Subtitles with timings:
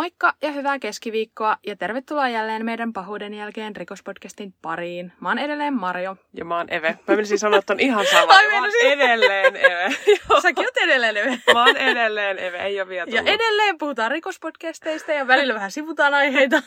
[0.00, 5.12] Moikka ja hyvää keskiviikkoa ja tervetuloa jälleen meidän pahuuden jälkeen rikospodcastin pariin.
[5.20, 6.16] Mä oon edelleen Marjo.
[6.34, 6.98] Ja mä oon Eve.
[7.08, 8.32] Mä menisin sanoa, että on ihan sama.
[8.32, 9.96] Ai, mä oon edelleen Eve.
[10.42, 11.40] Säkin oot edelleen Eve.
[11.54, 13.26] Mä oon edelleen Eve, ei ole vielä tullut.
[13.26, 16.62] Ja edelleen puhutaan rikospodcasteista ja välillä vähän sivutaan aiheita.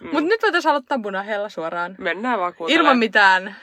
[0.00, 0.06] Mm.
[0.06, 1.94] Mutta nyt voitaisiin aloittaa punahella suoraan.
[1.98, 2.86] Mennään vaan kuuntelemaan.
[2.86, 3.56] Ilman mitään.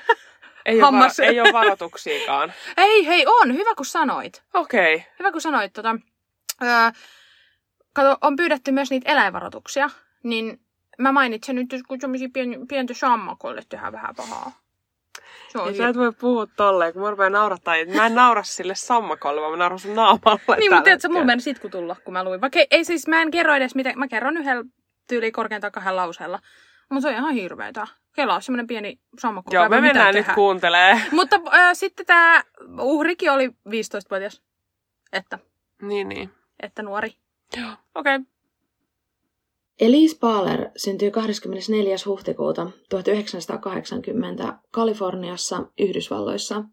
[0.65, 1.19] Ei Hammas.
[1.19, 2.53] Ole, var- ei ole varoituksiakaan.
[2.77, 3.53] ei, hei, on.
[3.53, 4.43] Hyvä kun sanoit.
[4.53, 4.95] Okei.
[4.95, 5.07] Okay.
[5.19, 5.73] Hyvä kun sanoit.
[5.73, 5.95] Tota,
[6.63, 6.69] öö,
[7.93, 9.89] kato, on pyydetty myös niitä eläinvaroituksia,
[10.23, 10.59] niin
[10.97, 14.51] mä mainitsen nyt, kun semmoisia pien, pientä sammakoille tehdään vähän pahaa.
[15.49, 17.73] Se on sä et voi puhua tolleen, kun mä rupean naurattaa.
[17.95, 20.57] Mä en naura sille sammakolle, vaan mä nauran sun naamalle.
[20.57, 22.41] Niin, mutta tiedätkö, mulla meni sitku tulla, kun mä luin.
[22.41, 24.63] Vaikka ei, ei siis, mä en kerro edes mitä, mä kerron yhdellä
[25.07, 26.39] tyyli korkeintaan kahden lauseella.
[26.89, 27.87] Mutta se on ihan hirveetä.
[28.15, 29.55] Kela on semmoinen pieni sammakko.
[29.55, 31.01] Joo, me mennään nyt kuuntelee.
[31.11, 32.43] Mutta äh, sitten tämä
[32.79, 34.41] uhrikin oli 15-vuotias.
[35.13, 35.39] Että.
[35.81, 36.29] Niin, niin.
[36.59, 37.22] Että nuori.
[37.57, 38.15] Joo, okei.
[38.15, 38.33] Okay.
[39.79, 41.95] Elise Baaler syntyi 24.
[42.05, 46.63] huhtikuuta 1980 Kaliforniassa, Yhdysvalloissa.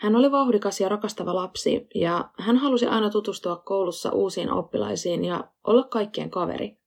[0.00, 5.44] Hän oli vauhdikas ja rakastava lapsi, ja hän halusi aina tutustua koulussa uusiin oppilaisiin ja
[5.64, 6.78] olla kaikkien kaveri.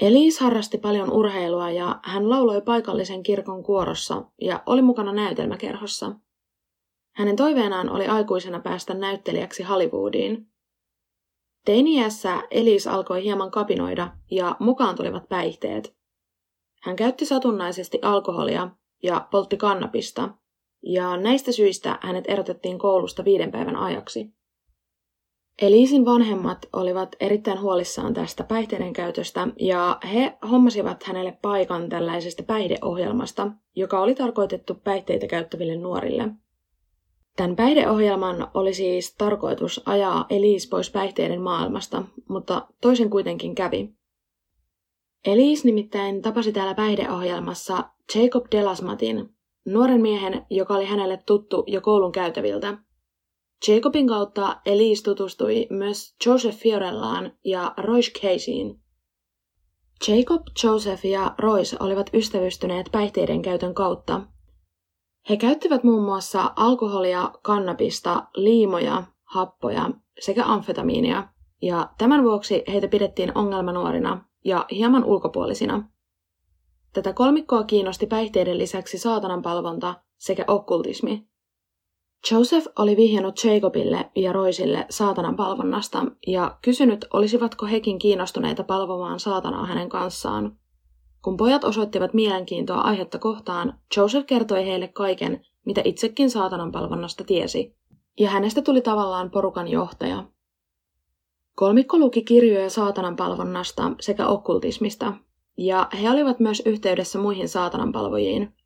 [0.00, 6.12] Elise harrasti paljon urheilua ja hän lauloi paikallisen kirkon kuorossa ja oli mukana näytelmäkerhossa.
[7.12, 10.51] Hänen toiveenaan oli aikuisena päästä näyttelijäksi Hollywoodiin.
[11.64, 15.96] Teiniässä Elise alkoi hieman kapinoida ja mukaan tulivat päihteet.
[16.82, 18.68] Hän käytti satunnaisesti alkoholia
[19.02, 20.28] ja poltti kannabista,
[20.82, 24.30] ja näistä syistä hänet erotettiin koulusta viiden päivän ajaksi.
[25.62, 33.50] Eliisin vanhemmat olivat erittäin huolissaan tästä päihteiden käytöstä ja he hommasivat hänelle paikan tällaisesta päihdeohjelmasta,
[33.76, 36.28] joka oli tarkoitettu päihteitä käyttäville nuorille.
[37.36, 43.94] Tämän päihdeohjelman oli siis tarkoitus ajaa Elise pois päihteiden maailmasta, mutta toisen kuitenkin kävi.
[45.24, 47.84] Elise nimittäin tapasi täällä päihdeohjelmassa
[48.14, 49.28] Jacob Delasmatin,
[49.64, 52.76] nuoren miehen, joka oli hänelle tuttu jo koulun käytäviltä–
[53.68, 58.80] Jacobin kautta Elise tutustui myös Joseph Fiorellaan ja Royce Caseyin.
[60.08, 64.20] Jacob, Joseph ja Royce olivat ystävystyneet päihteiden käytön kautta.
[65.28, 69.90] He käyttivät muun muassa alkoholia, kannabista, liimoja, happoja
[70.20, 71.28] sekä amfetamiinia,
[71.62, 75.88] ja tämän vuoksi heitä pidettiin ongelmanuorina ja hieman ulkopuolisina.
[76.92, 81.26] Tätä kolmikkoa kiinnosti päihteiden lisäksi saatanan palvonta sekä okkultismi–
[82.30, 89.66] Joseph oli vihjannut Jacobille ja Roisille saatanan palvonnasta ja kysynyt, olisivatko hekin kiinnostuneita palvomaan saatanaa
[89.66, 90.58] hänen kanssaan.
[91.22, 97.76] Kun pojat osoittivat mielenkiintoa aihetta kohtaan, Joseph kertoi heille kaiken, mitä itsekin saatanan palvonnasta tiesi.
[98.20, 100.24] Ja hänestä tuli tavallaan porukan johtaja.
[101.54, 105.12] Kolmikko luki kirjoja saatanan palvonnasta sekä okkultismista,
[105.56, 108.62] ja he olivat myös yhteydessä muihin saatananpalvojiin, palvojiin,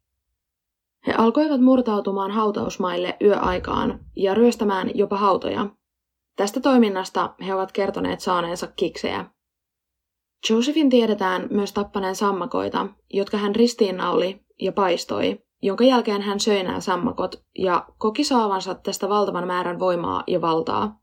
[1.07, 5.67] he alkoivat murtautumaan hautausmaille yöaikaan ja ryöstämään jopa hautoja.
[6.37, 9.31] Tästä toiminnasta he ovat kertoneet saaneensa kiksejä.
[10.51, 16.81] Josephin tiedetään myös tappaneen sammakoita, jotka hän ristiinnauli ja paistoi, jonka jälkeen hän söi nämä
[16.81, 21.01] sammakot ja koki saavansa tästä valtavan määrän voimaa ja valtaa.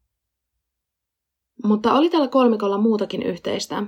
[1.63, 3.83] Mutta oli tällä kolmikolla muutakin yhteistä.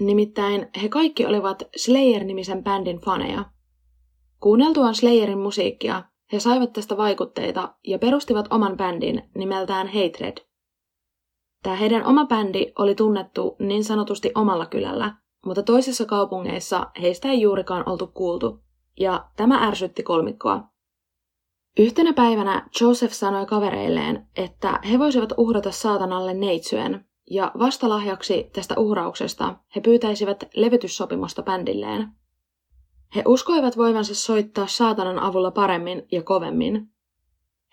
[0.00, 3.44] Nimittäin he kaikki olivat Slayer-nimisen bändin faneja–
[4.40, 6.02] Kuunneltuaan Slayerin musiikkia
[6.32, 10.38] he saivat tästä vaikutteita ja perustivat oman bändin nimeltään Hatred.
[11.62, 15.14] Tämä heidän oma bändi oli tunnettu niin sanotusti omalla kylällä,
[15.46, 18.60] mutta toisissa kaupungeissa heistä ei juurikaan oltu kuultu,
[19.00, 20.64] ja tämä ärsytti kolmikkoa.
[21.78, 29.56] Yhtenä päivänä Joseph sanoi kavereilleen, että he voisivat uhrata saatanalle neitsyen, ja vastalahjaksi tästä uhrauksesta
[29.76, 32.08] he pyytäisivät levytyssopimusta bändilleen.
[33.14, 36.88] He uskoivat voivansa soittaa saatanan avulla paremmin ja kovemmin.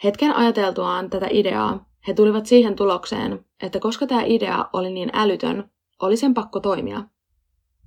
[0.03, 5.71] Hetken ajateltuaan tätä ideaa, he tulivat siihen tulokseen, että koska tämä idea oli niin älytön,
[6.01, 7.03] oli sen pakko toimia.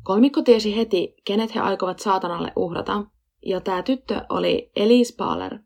[0.02, 3.04] Kolmikko tiesi heti, kenet he aikovat saatanalle uhrata,
[3.46, 5.58] ja tämä tyttö oli Elise Baller.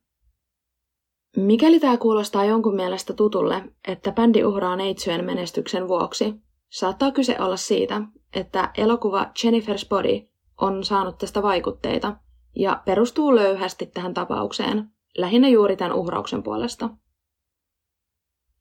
[1.36, 6.34] Mikäli tämä kuulostaa jonkun mielestä tutulle, että bändi uhraa neitsyön menestyksen vuoksi,
[6.70, 8.02] saattaa kyse olla siitä,
[8.34, 10.28] että elokuva Jennifer's Body
[10.60, 12.16] on saanut tästä vaikutteita
[12.56, 16.90] ja perustuu löyhästi tähän tapaukseen, lähinnä juuri tämän uhrauksen puolesta.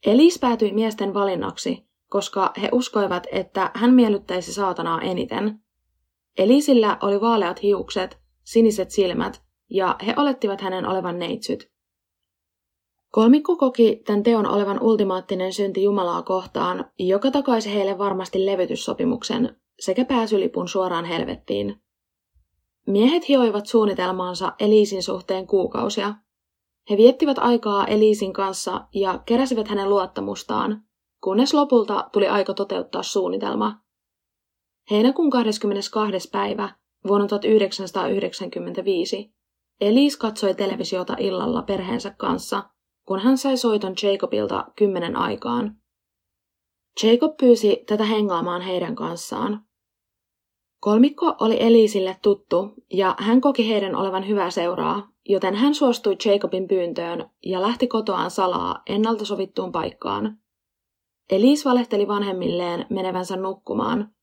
[0.06, 5.60] Elis päätyi miesten valinnaksi, koska he uskoivat, että hän miellyttäisi saatanaa eniten.
[6.38, 11.74] Elisillä oli vaaleat hiukset, siniset silmät ja he olettivat hänen olevan neitsyt.
[13.12, 20.06] Kolmikko koki tämän teon olevan ultimaattinen synti Jumalaa kohtaan, joka takaisi heille varmasti levytyssopimuksen sekä
[20.06, 21.82] pääsylipun suoraan helvettiin.
[22.88, 26.14] Miehet hioivat suunnitelmaansa Eliisin suhteen kuukausia.
[26.90, 30.84] He viettivät aikaa Eliisin kanssa ja keräsivät hänen luottamustaan,
[31.24, 33.80] kunnes lopulta tuli aika toteuttaa suunnitelma.
[34.92, 36.30] Heinäkuun 22.
[36.32, 36.76] päivä
[37.08, 39.34] vuonna 1995
[39.82, 42.64] Elise katsoi televisiota illalla perheensä kanssa,
[43.08, 45.76] kun hän sai soiton Jacobilta kymmenen aikaan.
[47.04, 49.66] Jacob pyysi tätä hengaamaan heidän kanssaan.
[50.84, 56.68] Kolmikko oli Elisille tuttu ja hän koki heidän olevan hyvää seuraa, joten hän suostui Jacobin
[56.68, 60.38] pyyntöön ja lähti kotoaan salaa ennalta sovittuun paikkaan.
[61.32, 64.14] Elise valehteli vanhemmilleen menevänsä nukkumaan.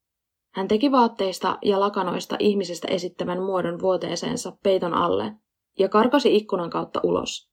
[0.55, 5.33] Hän teki vaatteista ja lakanoista ihmisestä esittävän muodon vuoteeseensa peiton alle
[5.79, 7.51] ja karkasi ikkunan kautta ulos.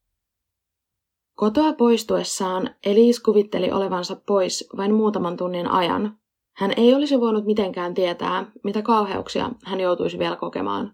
[1.35, 6.17] Kotoa poistuessaan Elise kuvitteli olevansa pois vain muutaman tunnin ajan.
[6.57, 10.93] Hän ei olisi voinut mitenkään tietää, mitä kauheuksia hän joutuisi vielä kokemaan.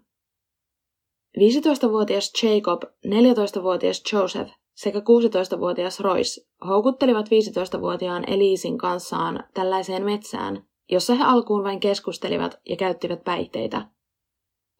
[1.38, 11.24] 15-vuotias Jacob, 14-vuotias Joseph sekä 16-vuotias Royce houkuttelivat 15-vuotiaan Elisin kanssaan tällaiseen metsään, jossa he
[11.24, 13.88] alkuun vain keskustelivat ja käyttivät päihteitä.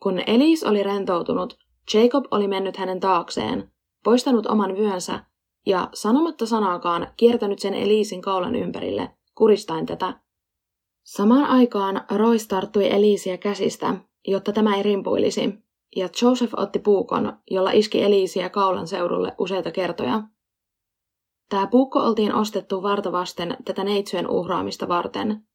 [0.02, 1.58] Kun Elise oli rentoutunut,
[1.94, 3.70] Jacob oli mennyt hänen taakseen,
[4.04, 5.24] poistanut oman vyönsä
[5.66, 10.23] ja sanomatta sanaakaan kiertänyt sen Elisin kaulan ympärille, kuristain tätä.
[11.04, 13.94] Samaan aikaan Royce tarttui Elisiä käsistä,
[14.26, 15.54] jotta tämä ei rimpuilisi,
[15.96, 20.22] ja Joseph otti puukon, jolla iski Elisiä kaulan seudulle useita kertoja.
[21.48, 25.46] Tämä puukko oltiin ostettu vartavasten tätä neitsyön uhraamista varten.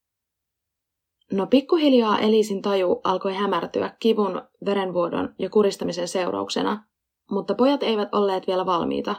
[1.32, 6.84] No pikkuhiljaa Elisin taju alkoi hämärtyä kivun, verenvuodon ja kuristamisen seurauksena,
[7.32, 9.16] mutta pojat eivät olleet vielä valmiita.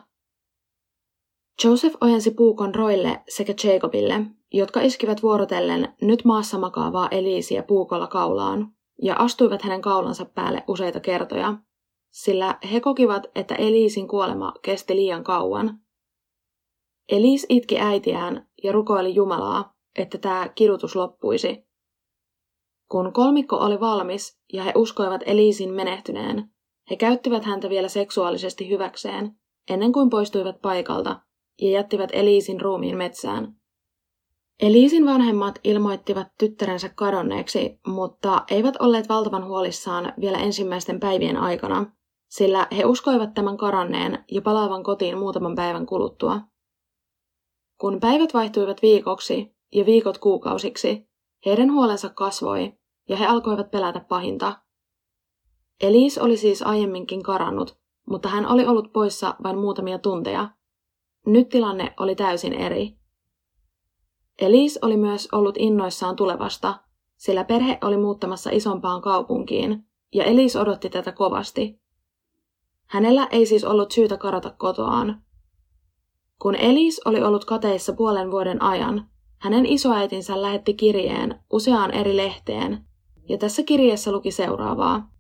[1.65, 8.73] Joseph ojensi puukon Roille sekä Jacobille, jotka iskivät vuorotellen nyt maassa makaavaa Elisiä puukolla kaulaan
[9.03, 11.55] ja astuivat hänen kaulansa päälle useita kertoja,
[12.11, 15.81] sillä he kokivat, että Eliisin kuolema kesti liian kauan.
[17.09, 21.67] Eliis itki äitiään ja rukoili Jumalaa, että tämä kidutus loppuisi.
[22.91, 26.51] Kun kolmikko oli valmis ja he uskoivat Eliisin menehtyneen,
[26.91, 29.37] he käyttivät häntä vielä seksuaalisesti hyväkseen,
[29.71, 31.21] ennen kuin poistuivat paikalta
[31.61, 33.60] ja jättivät Eliisin ruumiin metsään.
[34.61, 41.93] Eliisin vanhemmat ilmoittivat tyttärensä kadonneeksi, mutta eivät olleet valtavan huolissaan vielä ensimmäisten päivien aikana,
[42.31, 46.41] sillä he uskoivat tämän karanneen ja palaavan kotiin muutaman päivän kuluttua.
[47.81, 51.09] Kun päivät vaihtuivat viikoksi ja viikot kuukausiksi,
[51.47, 52.73] heidän huolensa kasvoi
[53.09, 54.61] ja he alkoivat pelätä pahinta.
[55.83, 57.79] Eliis oli siis aiemminkin karannut,
[58.09, 60.49] mutta hän oli ollut poissa vain muutamia tunteja.
[61.27, 63.00] Nyt tilanne oli täysin eri.
[64.41, 66.75] Elise oli myös ollut innoissaan tulevasta,
[67.17, 69.85] sillä perhe oli muuttamassa isompaan kaupunkiin,
[70.15, 71.81] ja Elise odotti tätä kovasti.
[72.87, 75.23] Hänellä ei siis ollut syytä karata kotoaan.
[76.43, 82.85] Kun Elise oli ollut kateissa puolen vuoden ajan, hänen isoäitinsä lähetti kirjeen useaan eri lehteen,
[83.29, 85.11] ja tässä kirjeessä luki seuraavaa.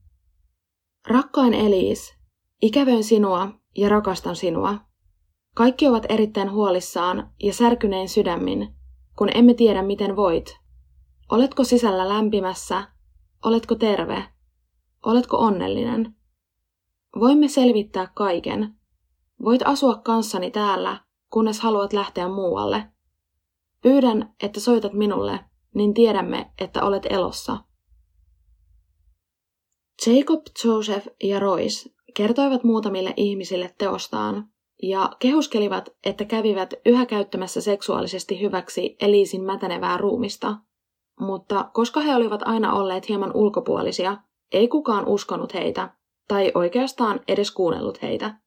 [1.08, 2.14] Rakkain Elise,
[2.62, 4.74] ikävöin sinua ja rakastan sinua.
[5.54, 8.79] Kaikki ovat erittäin huolissaan ja särkynein sydämin,
[9.20, 10.58] kun emme tiedä miten voit.
[11.30, 12.88] Oletko sisällä lämpimässä?
[13.44, 14.24] Oletko terve?
[15.06, 16.14] Oletko onnellinen?
[17.20, 18.74] Voimme selvittää kaiken.
[19.44, 21.00] Voit asua kanssani täällä,
[21.30, 22.86] kunnes haluat lähteä muualle.
[23.82, 25.40] Pyydän, että soitat minulle,
[25.74, 27.58] niin tiedämme, että olet elossa.
[30.06, 34.50] Jacob, Joseph ja Royce kertoivat muutamille ihmisille teostaan,
[34.82, 40.56] ja kehuskelivat, että kävivät yhä käyttämässä seksuaalisesti hyväksi Eliisin mätänevää ruumista.
[41.20, 44.16] Mutta koska he olivat aina olleet hieman ulkopuolisia,
[44.52, 45.94] ei kukaan uskonut heitä,
[46.28, 48.40] tai oikeastaan edes kuunnellut heitä.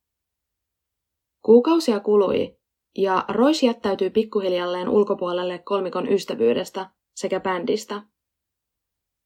[1.46, 2.58] Kuukausia kului,
[2.98, 8.02] ja Rois jättäytyi pikkuhiljalleen ulkopuolelle kolmikon ystävyydestä sekä bändistä.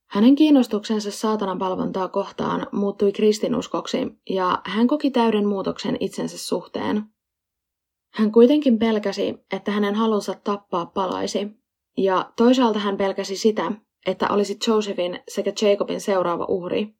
[0.08, 3.98] Hänen kiinnostuksensa saatanan palvontaa kohtaan muuttui kristinuskoksi
[4.30, 7.04] ja hän koki täyden muutoksen itsensä suhteen.
[8.14, 11.48] Hän kuitenkin pelkäsi, että hänen halunsa tappaa palaisi,
[11.98, 13.72] ja toisaalta hän pelkäsi sitä,
[14.06, 16.96] että olisi Josephin sekä Jacobin seuraava uhri.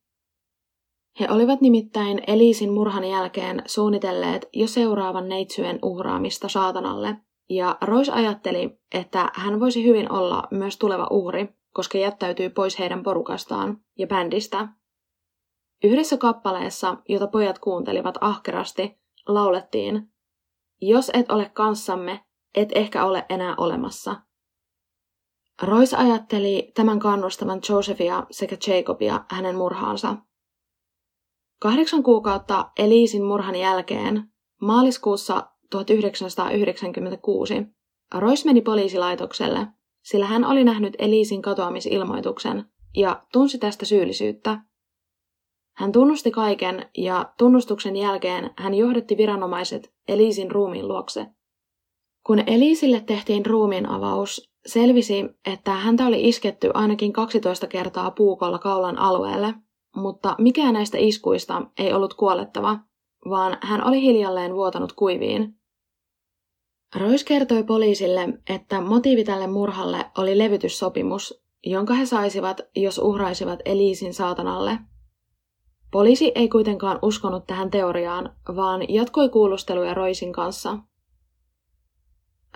[1.20, 7.16] He olivat nimittäin Eliisin murhan jälkeen suunnitelleet jo seuraavan neitsyen uhraamista saatanalle,
[7.50, 13.04] ja Rois ajatteli, että hän voisi hyvin olla myös tuleva uhri, koska jättäytyy pois heidän
[13.04, 14.68] porukastaan ja bändistä.
[15.84, 20.12] Yhdessä kappaleessa, jota pojat kuuntelivat ahkerasti, laulettiin
[20.82, 24.16] jos et ole kanssamme, et ehkä ole enää olemassa.
[25.62, 30.16] Royce ajatteli tämän kannustavan Josephia sekä Jacobia hänen murhaansa.
[31.60, 34.24] Kahdeksan kuukautta Eliisin murhan jälkeen,
[34.62, 37.54] maaliskuussa 1996,
[38.14, 39.68] Royce meni poliisilaitokselle,
[40.10, 42.66] sillä hän oli nähnyt Eliisin katoamisilmoituksen
[42.98, 44.62] ja tunsi tästä syyllisyyttä.
[45.78, 51.26] Hän tunnusti kaiken ja tunnustuksen jälkeen hän johdatti viranomaiset Eliisin ruumiin luokse.
[52.26, 58.98] Kun Eliisille tehtiin ruumiin avaus, selvisi, että häntä oli isketty ainakin 12 kertaa puukolla kaulan
[58.98, 59.54] alueelle,
[59.96, 62.80] mutta mikään näistä iskuista ei ollut kuolettava,
[63.30, 65.57] vaan hän oli hiljalleen vuotanut kuiviin.
[66.98, 74.14] Rois kertoi poliisille, että motiivi tälle murhalle oli levytyssopimus, jonka he saisivat, jos uhraisivat Eliisin
[74.14, 74.80] saatanalle.
[75.92, 80.78] Poliisi ei kuitenkaan uskonut tähän teoriaan, vaan jatkoi kuulusteluja Roisin kanssa.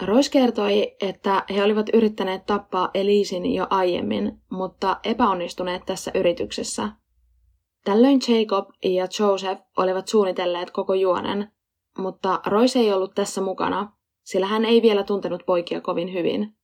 [0.02, 6.90] Rois kertoi, että he olivat yrittäneet tappaa Eliisin jo aiemmin, mutta epäonnistuneet tässä yrityksessä.
[7.84, 11.52] Tällöin Jacob ja Joseph olivat suunnitelleet koko juonen,
[11.98, 13.92] mutta Rois ei ollut tässä mukana,
[14.24, 16.58] sillä hän ei vielä tuntenut poikia kovin hyvin.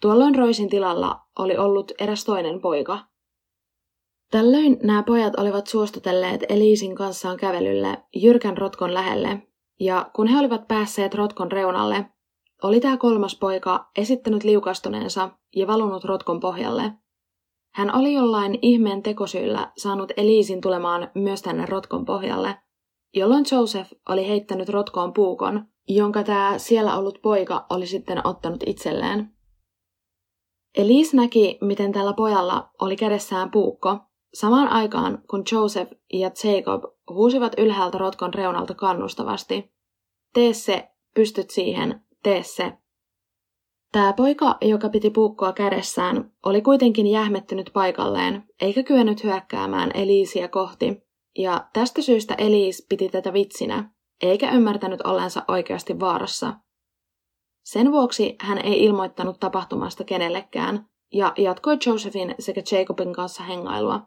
[0.00, 2.98] Tuolloin Roisin tilalla oli ollut eräs toinen poika.
[4.30, 9.42] Tällöin nämä pojat olivat suostutelleet Eliisin kanssaan kävelylle jyrkän rotkon lähelle,
[9.80, 12.06] ja kun he olivat päässeet rotkon reunalle,
[12.62, 16.92] oli tämä kolmas poika esittänyt liukastuneensa ja valunut rotkon pohjalle.
[17.74, 22.58] Hän oli jollain ihmeen tekosyillä saanut Eliisin tulemaan myös tänne rotkon pohjalle,
[23.14, 29.36] jolloin Joseph oli heittänyt rotkoon puukon, jonka tämä siellä ollut poika oli sitten ottanut itselleen.
[30.76, 33.98] Elise näki, miten tällä pojalla oli kädessään puukko,
[34.34, 39.72] samaan aikaan kun Joseph ja Jacob huusivat ylhäältä rotkon reunalta kannustavasti.
[40.34, 42.72] Tee se, pystyt siihen, tee se.
[43.92, 51.02] Tämä poika, joka piti puukkoa kädessään, oli kuitenkin jähmettynyt paikalleen, eikä kyennyt hyökkäämään Eliisiä kohti,
[51.38, 53.90] ja tästä syystä Eliis piti tätä vitsinä,
[54.22, 56.54] eikä ymmärtänyt ollensa oikeasti vaarassa.
[57.64, 64.00] Sen vuoksi hän ei ilmoittanut tapahtumasta kenellekään ja jatkoi Josephin sekä Jacobin kanssa hengailua.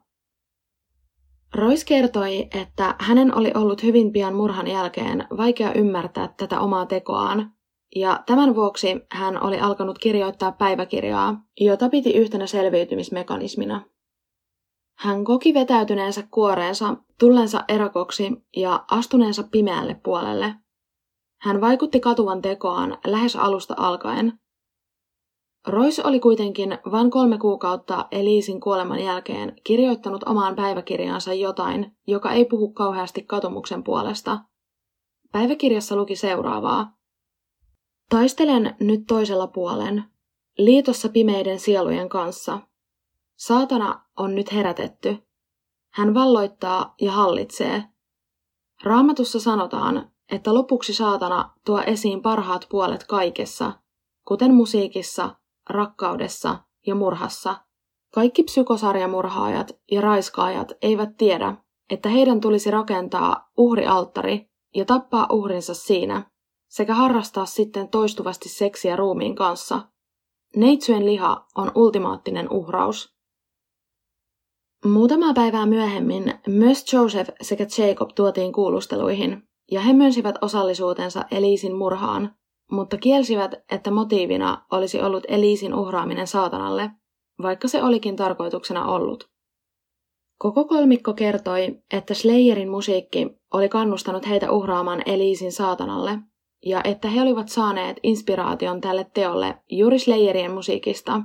[1.55, 7.51] Royce kertoi, että hänen oli ollut hyvin pian murhan jälkeen vaikea ymmärtää tätä omaa tekoaan,
[7.95, 13.85] ja tämän vuoksi hän oli alkanut kirjoittaa päiväkirjaa, jota piti yhtenä selviytymismekanismina.
[14.97, 20.55] Hän koki vetäytyneensä kuoreensa, tullensa erakoksi ja astuneensa pimeälle puolelle.
[21.41, 24.39] Hän vaikutti katuvan tekoaan lähes alusta alkaen.
[25.67, 32.45] Rois oli kuitenkin vain kolme kuukautta Eliisin kuoleman jälkeen kirjoittanut omaan päiväkirjaansa jotain, joka ei
[32.45, 34.39] puhu kauheasti katumuksen puolesta.
[35.31, 36.97] Päiväkirjassa luki seuraavaa.
[38.09, 40.03] Taistelen nyt toisella puolen,
[40.57, 42.59] liitossa pimeiden sielujen kanssa–
[43.39, 45.17] Saatana on nyt herätetty.
[45.93, 47.83] Hän valloittaa ja hallitsee.
[48.83, 53.71] Raamatussa sanotaan, että lopuksi saatana tuo esiin parhaat puolet kaikessa,
[54.27, 55.35] kuten musiikissa,
[55.69, 57.55] rakkaudessa ja murhassa.
[58.13, 61.55] Kaikki psykosarjamurhaajat ja raiskaajat eivät tiedä,
[61.89, 66.31] että heidän tulisi rakentaa uhrialttari ja tappaa uhrinsa siinä,
[66.67, 69.81] sekä harrastaa sitten toistuvasti seksiä ruumiin kanssa.
[70.55, 73.18] Neitsyön liha on ultimaattinen uhraus.
[74.85, 82.35] Muutamaa päivää myöhemmin myös Joseph sekä Jacob tuotiin kuulusteluihin, ja he myönsivät osallisuutensa Eliisin murhaan,
[82.71, 86.91] mutta kielsivät, että motiivina olisi ollut Eliisin uhraaminen saatanalle,
[87.41, 89.29] vaikka se olikin tarkoituksena ollut.
[90.37, 96.19] Koko kolmikko kertoi, että Slayerin musiikki oli kannustanut heitä uhraamaan Eliisin saatanalle,
[96.65, 101.21] ja että he olivat saaneet inspiraation tälle teolle juuri Slayerien musiikista,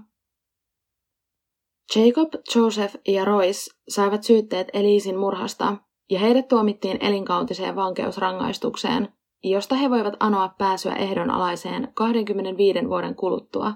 [1.96, 5.76] Jacob, Joseph ja Royce saivat syytteet Eliisin murhasta
[6.10, 9.08] ja heidät tuomittiin elinkautiseen vankeusrangaistukseen,
[9.42, 13.72] josta he voivat anoa pääsyä ehdonalaiseen 25 vuoden kuluttua.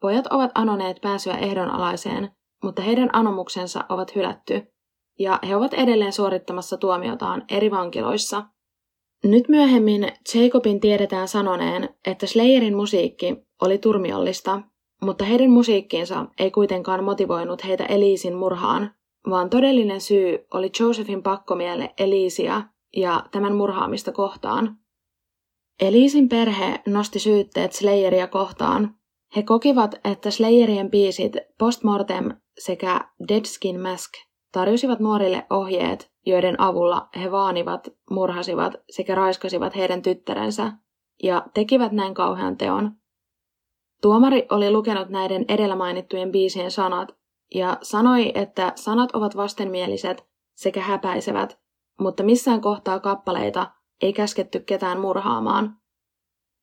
[0.00, 2.30] Pojat ovat anoneet pääsyä ehdonalaiseen,
[2.64, 4.72] mutta heidän anomuksensa ovat hylätty,
[5.18, 8.44] ja he ovat edelleen suorittamassa tuomiotaan eri vankiloissa.
[9.24, 14.62] Nyt myöhemmin Jacobin tiedetään sanoneen, että Slayerin musiikki oli turmiollista
[15.02, 18.94] mutta heidän musiikkiinsa ei kuitenkaan motivoinut heitä Eliisin murhaan,
[19.30, 22.62] vaan todellinen syy oli Josephin pakkomielle Eliisia
[22.96, 24.76] ja tämän murhaamista kohtaan.
[25.80, 28.94] Eliisin perhe nosti syytteet Slayeria kohtaan.
[29.36, 34.12] He kokivat, että Slayerien biisit Postmortem sekä Dead Skin Mask
[34.52, 40.72] tarjosivat nuorille ohjeet, joiden avulla he vaanivat, murhasivat sekä raiskasivat heidän tyttärensä
[41.22, 42.97] ja tekivät näin kauhean teon.
[44.02, 47.08] Tuomari oli lukenut näiden edellä mainittujen biisien sanat
[47.54, 51.58] ja sanoi, että sanat ovat vastenmieliset sekä häpäisevät,
[52.00, 53.70] mutta missään kohtaa kappaleita
[54.02, 55.76] ei käsketty ketään murhaamaan.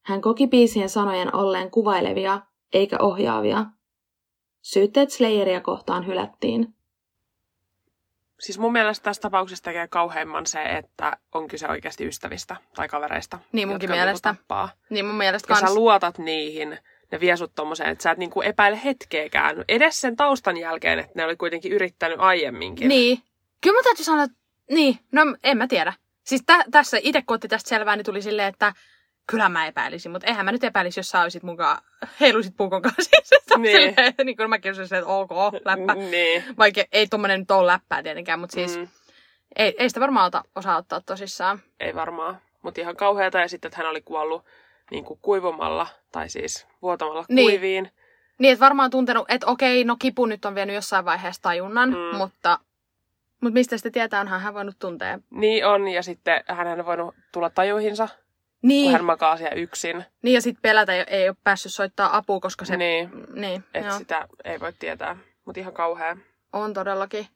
[0.06, 2.42] Hän koki biisien sanojen olleen kuvailevia
[2.74, 3.66] eikä ohjaavia.
[4.62, 6.76] Syytteet Slayeria kohtaan hylättiin.
[8.40, 13.40] Siis mun mielestä tässä tapauksessa tekee kauheimman se, että on kyse oikeasti ystävistä tai kavereista.
[13.52, 14.34] Niin munkin jotka mielestä.
[14.34, 14.70] Tappaa.
[14.90, 15.72] Niin mun mielestä Ja kans...
[15.72, 16.78] sä luotat niihin,
[17.12, 19.64] ne vie sut tommoseen, että sä et niinku epäile hetkeäkään.
[19.68, 22.88] Edes sen taustan jälkeen, että ne oli kuitenkin yrittänyt aiemminkin.
[22.88, 23.20] Niin.
[23.62, 24.38] Kyllä mun täytyy sanoa, että
[24.72, 25.94] niin, no en mä tiedä.
[26.24, 28.74] Siis tä- tässä itse kun otti tästä selvää, niin tuli silleen, että
[29.28, 31.78] kyllä mä epäilisin, mutta eihän mä nyt epäilisi, jos sä olisit mukaan,
[32.20, 33.02] heiluisit puukon kanssa.
[33.24, 33.72] Siis, että Niin.
[33.96, 35.32] silleen, niin kuin mäkin olisin että ok,
[35.66, 35.96] läppä.
[35.96, 36.44] Niin.
[36.58, 38.88] Vaikka ei tommonen nyt ole läppää tietenkään, mutta siis Mm,
[39.56, 41.60] ei, ei sitä varmaan ota, osaa ottaa tosissaan.
[41.80, 42.38] ei varmaan.
[42.62, 43.40] Mutta ihan kauheata.
[43.40, 44.46] Ja sitten, että hän oli kuollut
[44.92, 47.46] niin kuin kuivumalla, tai siis vuotamalla Niin.
[47.52, 47.92] kuiviin.
[48.40, 52.18] Niin, että varmaan tuntenut, että okei, no kipu nyt on vienyt jossain vaiheessa tajunnan, Mm.
[52.18, 52.60] mutta,
[53.42, 55.20] mutta mistä sitä tietää, onhan hän voinut tuntea.
[55.30, 58.18] Niin on, ja sitten hän on voinut tulla tajuihinsa, kun
[58.62, 60.06] Niin, hän makaa siellä yksin.
[60.22, 62.78] niin ja sitten pelätä ei, ei ole päässyt soittaa apua, koska se...
[62.78, 65.18] Niin, niin että sitä ei voi tietää.
[65.46, 66.18] Mutta ihan kauhea.
[66.54, 67.28] On todellakin.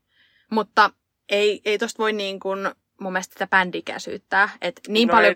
[0.49, 0.89] Mutta
[1.29, 4.49] ei, ei tosta voi niin kuin mun mielestä tätä bändikään syyttää.
[4.61, 5.35] Et niin No paljon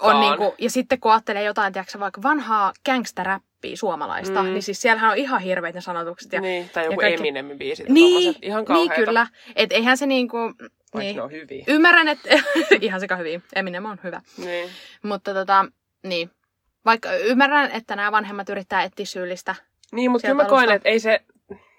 [0.00, 4.48] on niin kuin, ja sitten kun ajattelee jotain, tiedätkö, vaikka vanhaa gangsteräppiä suomalaista, Mm.
[4.48, 6.32] niin siis siellähän on ihan hirveät ne sanotukset.
[6.32, 7.88] Ja, niin, tai joku kaikki- Eminemin biisit.
[7.88, 8.34] niin.
[8.42, 9.26] Ihan niin kyllä.
[9.56, 11.16] Et eihän se niin kuin, Vaikka niin.
[11.16, 11.64] ne on hyviä.
[11.68, 12.28] Ymmärrän, että
[12.80, 13.42] ihan sekä hyvin.
[13.56, 14.20] Eminem on hyvä.
[14.38, 14.70] Niin.
[15.02, 15.64] Mutta tota,
[16.02, 16.30] niin.
[16.84, 19.54] Vaikka ymmärrän, että nämä vanhemmat yrittää etsiä syyllistä.
[19.92, 21.20] Niin, mutta kyllä mä koen, että ei se,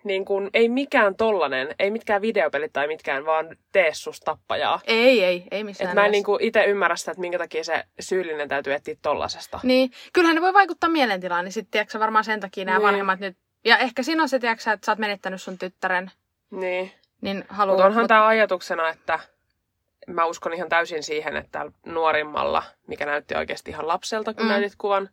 [0.04, 4.80] niin kun, ei mikään tollanen, ei mitkään videopelit tai mitkään, vaan tee susta tappajaa.
[4.88, 7.84] Ei, ei, ei missään Et mä en niinku itse ymmärrä sitä, että minkä takia se
[8.00, 9.60] syyllinen täytyy etsiä tollasesta.
[9.64, 12.88] Niin, kyllähän ne voi vaikuttaa mielentilaan, niin sitten tiedätkö, varmaan sen takia nämä Niin.
[12.88, 13.38] vanhemmat nyt...
[13.66, 16.12] Ja ehkä siinä on se, tiedätkö, että sä oot menettänyt sun tyttären,
[16.52, 16.92] Niin.
[17.22, 17.76] niin haluaa...
[17.76, 19.20] Mutta onhan tämä ajatuksena, että
[20.08, 24.50] mä uskon ihan täysin siihen, että nuorimmalla, mikä näytti oikeasti ihan lapselta, kun mm.
[24.50, 25.10] näytit kuvan,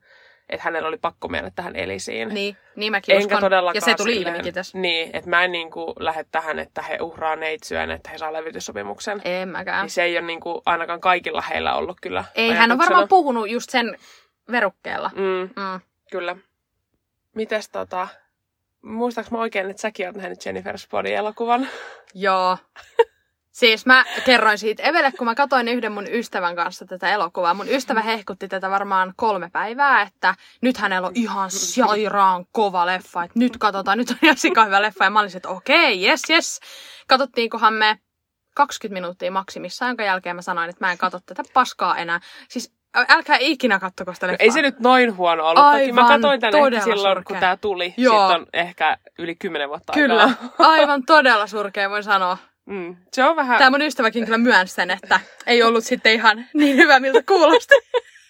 [0.51, 2.35] että hänellä oli pakko mennä, että hän eli siinä.
[2.35, 3.41] Niin, niin mäkin Enkä uskon.
[3.41, 4.79] todellakaan Ja se tuli silleen- ilmikin tässä.
[4.79, 9.23] Niin, että mä en niinku lähde tähän, että he uhraa neitsyön, että he saa levytyssopimuksen.
[9.25, 9.83] En mäkään.
[9.83, 13.51] Niin se ei ole niinku ainakaan kaikilla heillä ollut kyllä Ei, hän on varmaan puhunut
[13.51, 13.99] just sen
[14.51, 15.11] verukkeella.
[15.15, 15.23] Mm,
[15.63, 15.81] Mm.
[16.11, 16.37] kyllä.
[17.35, 18.09] Mites tota...
[18.83, 21.69] Muistaaks mä oikein, että säkin oot nähnyt Jennifer Spodin elokuvan?
[22.15, 22.59] Joo.
[23.53, 27.55] Siis mä kerroin siitä Evelle, kun mä katsoin yhden mun ystävän kanssa tätä elokuvaa.
[27.55, 33.25] Mun ystävä hehkutti tätä varmaan kolme päivää, että nyt hänellä on ihan sairaan kova leffa,
[33.25, 35.05] että nyt katsotaan, nyt on ihan sika hyvä leffa.
[35.05, 36.61] Ja mä olisin, että okei, yes, yes.
[37.07, 37.99] Katsottiinkohan me
[38.55, 42.21] 20 minuuttia maksimissaan, jonka jälkeen mä sanoin, että mä en katso tätä paskaa enää.
[42.49, 42.73] Siis
[43.09, 44.45] älkää ikinä kattoko sitä leffaa.
[44.45, 45.65] Ei se nyt noin huono ollut.
[45.73, 47.23] Toki mä Aivan katsoin todella silloin, surkea.
[47.25, 47.95] kun tää tuli.
[47.97, 48.29] Joo.
[48.29, 50.51] Siitä on ehkä yli kymmenen vuotta Kyllä, aikaa.
[50.59, 52.39] aivan todella surkea, voin sanoa.
[52.67, 52.97] Mm.
[53.13, 53.59] Se on vähän...
[53.59, 57.75] Tämä mun ystäväkin kyllä myönsi sen, että ei ollut sitten ihan niin hyvä, miltä kuulosti.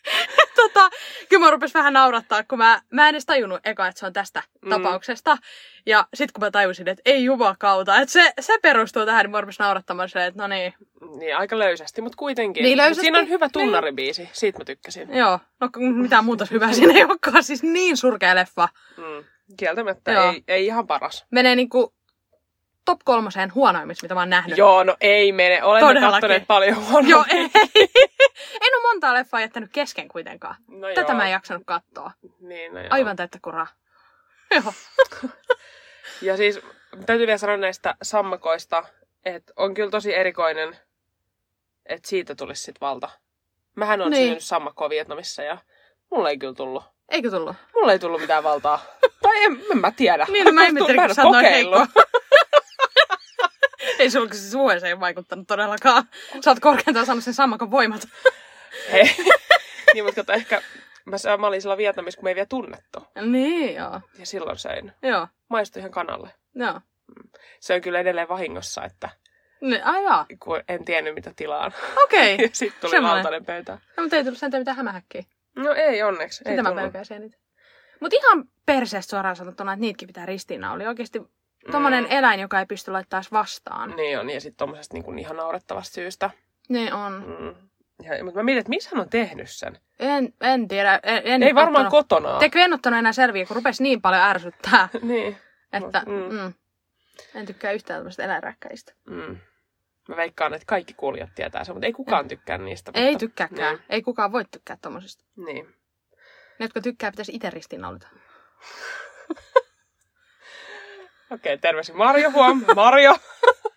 [0.56, 0.90] tota,
[1.28, 4.12] kyllä mä rupes vähän naurattaa, kun mä, mä en edes tajunnut eka, että se on
[4.12, 4.70] tästä Mm.
[4.70, 5.36] tapauksesta.
[5.86, 9.40] Ja sitten kun mä tajusin, että ei jumakauta, että se, se perustuu tähän, niin mä
[9.40, 10.74] rupes naurattamaan silleen, että no niin.
[11.18, 12.62] Niin, aika löysästi, mutta kuitenkin.
[12.62, 13.52] Niin Mut löysästi, Siinä on hyvä niin.
[13.52, 14.28] tunnaribiisi.
[14.32, 15.14] Siitä mä tykkäsin.
[15.14, 15.68] Joo, no
[16.02, 18.68] mitään muuta hyvää siinä ei olekaan, siis niin surkea leffa.
[18.96, 19.24] Mm.
[19.56, 20.32] Kieltämättä Joo.
[20.32, 21.26] ei, ei ihan paras.
[21.30, 21.94] Menee niinku
[22.90, 24.58] top kolmoseen huonoimmista, mitä mä oon nähnyt.
[24.58, 25.62] Joo, no ei mene.
[25.62, 26.12] Olemme Todellakin.
[26.12, 27.10] kattoneet paljon huonoa.
[27.10, 27.50] Joo, ei.
[28.66, 30.54] en ole montaa leffaa jättänyt kesken kuitenkaan.
[30.68, 31.14] No Tätä joo.
[31.16, 32.10] mä en jaksanut katsoa.
[32.40, 32.88] Niin, no joo.
[32.90, 33.66] Aivan täyttä kuraa.
[34.54, 34.72] Joo.
[36.22, 36.60] Ja siis
[37.06, 38.84] täytyy vielä sanoa näistä sammakoista,
[39.24, 40.76] että on kyllä tosi erikoinen,
[41.86, 43.08] että siitä tulisi sit valta.
[43.76, 44.30] Mähän on Niin.
[44.30, 44.40] niin.
[44.40, 45.58] sammakkoa Vietnamissa ja
[46.10, 46.84] mulla ei kyllä tullut.
[47.08, 47.56] Eikö tullut?
[47.74, 48.82] Mulla ei tullut mitään valtaa.
[49.22, 50.26] tai en, en mä tiedä.
[50.30, 51.86] Niin, no mä en kun sä heikko.
[54.00, 56.04] Ei suuhun ei vaikuttanut todellakaan.
[56.44, 58.08] Sä oot korkeintaan saanut sen sammakon voimat.
[58.92, 59.16] Ei.
[59.94, 60.62] niin, mutta kato, ehkä
[61.04, 63.06] mä, mä olin silloin Vietnamissa, kun me ei vielä tunnettu.
[63.26, 64.00] niin, joo.
[64.18, 64.92] Ja silloin söin.
[65.02, 66.30] Joo, Maistui ihan kanalle.
[66.54, 66.80] joo.
[67.60, 69.08] Se on kyllä edelleen vahingossa, että
[70.04, 70.26] jaa.
[70.42, 71.74] kun en tiennyt mitä tilaan.
[72.04, 72.36] Okei.
[72.42, 73.16] ja sitten tuli Semmoinen.
[73.16, 73.78] valtainen pöytä.
[73.96, 75.22] No, mutta ei tullut sentään mitään hämähäkkiä.
[75.56, 76.42] No ei onneksi.
[76.46, 76.92] Ei Sitä mä tullut.
[76.92, 77.40] pelkäsin eniten.
[78.00, 80.86] Mutta ihan perseestä suoraan sanottuna, että niitäkin pitää ristiinnauli.
[80.86, 81.22] Oikeasti
[81.70, 82.10] tommonen Mm.
[82.10, 83.90] eläin, joka ei pysty laittamaan vastaan.
[83.96, 86.30] Niin on, ja sitten tommosesta niin ihan naurettavasta syystä.
[86.68, 87.24] Niin on.
[87.40, 87.54] Mm.
[88.06, 89.78] Ja, mutta mä mietin, että missä hän on tehnyt sen?
[89.98, 91.00] En, en tiedä.
[91.02, 92.38] En, en Ei varmaan ottanut, kotona.
[92.38, 95.36] Tekö en ottanut enää selviä, kun rupesi niin paljon ärsyttää, Niin.
[95.72, 96.34] että Mm.
[96.34, 96.52] mm.
[97.34, 98.92] en tykkää yhtään tämmöistä eläinräkkäistä.
[99.10, 99.36] Mm.
[100.08, 102.90] Mä veikkaan, että kaikki kuulijat tietää sen, mutta ei kukaan tykkää niistä.
[102.94, 103.18] Ei mutta...
[103.18, 103.74] tykkääkään.
[103.76, 103.84] Niin.
[103.90, 105.24] Ei kukaan voi tykkää tommosista.
[105.36, 105.66] niin.
[106.58, 108.08] Ne, jotka tykkää, pitäisi itse ristiinnaulita.
[111.30, 113.16] Okei, terveisiä Marjo, huom, Marjo.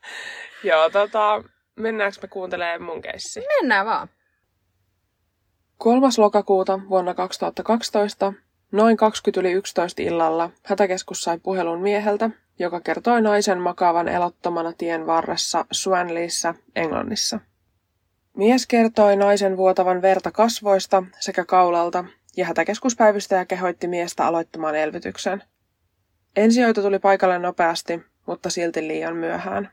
[0.70, 1.44] Joo, tota,
[1.76, 3.42] mennäänkö me kuuntelemaan mun keissi?
[3.62, 4.08] Mennään vaan.
[5.78, 6.08] 3.
[6.18, 8.34] lokakuuta vuonna 2012,
[8.72, 15.08] noin 20 yli 11 illalla, hätäkeskus sai puhelun mieheltä, joka kertoi naisen makaavan elottomana tien
[15.08, 17.40] varressa Swanleyssä, Englannissa.
[18.38, 22.06] Mies kertoi naisen vuotavan verta kasvoista sekä kaulalta,
[22.38, 25.44] ja hätäkeskuspäivystäjä kehoitti miestä aloittamaan elvytyksen.
[26.36, 29.70] Ensihoito tuli paikalle nopeasti, mutta silti liian myöhään.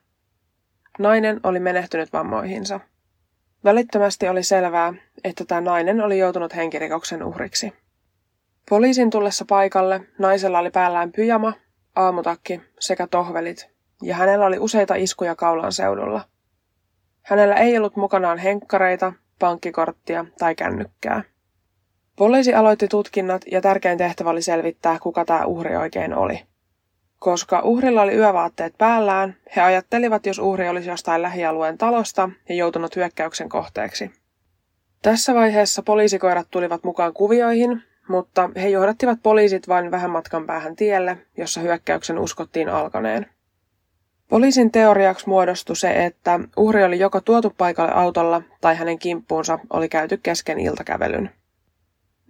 [0.98, 2.80] Nainen oli menehtynyt vammoihinsa.
[3.64, 4.94] Välittömästi oli selvää,
[5.24, 7.72] että tämä nainen oli joutunut henkirikoksen uhriksi.
[8.68, 11.52] Poliisin tullessa paikalle naisella oli päällään pyjama,
[11.96, 13.70] aamutakki sekä tohvelit,
[14.02, 16.24] ja hänellä oli useita iskuja kaulan seudulla.
[17.22, 21.22] Hänellä ei ollut mukanaan henkkareita, pankkikorttia tai kännykkää.
[22.20, 26.42] Poliisi aloitti tutkinnat ja tärkein tehtävä oli selvittää, kuka tämä uhri oikein oli.
[27.18, 32.96] Koska uhrilla oli yövaatteet päällään, he ajattelivat, jos uhri olisi jostain lähialueen talosta ja joutunut
[32.96, 34.10] hyökkäyksen kohteeksi.
[35.02, 41.18] Tässä vaiheessa poliisikoirat tulivat mukaan kuvioihin, mutta he johdattivat poliisit vain vähän matkan päähän tielle,
[41.36, 43.26] jossa hyökkäyksen uskottiin alkaneen.
[44.28, 49.88] Poliisin teoriaksi muodostui se, että uhri oli joko tuotu paikalle autolla tai hänen kimppuunsa oli
[49.88, 51.39] käyty kesken iltakävelyn.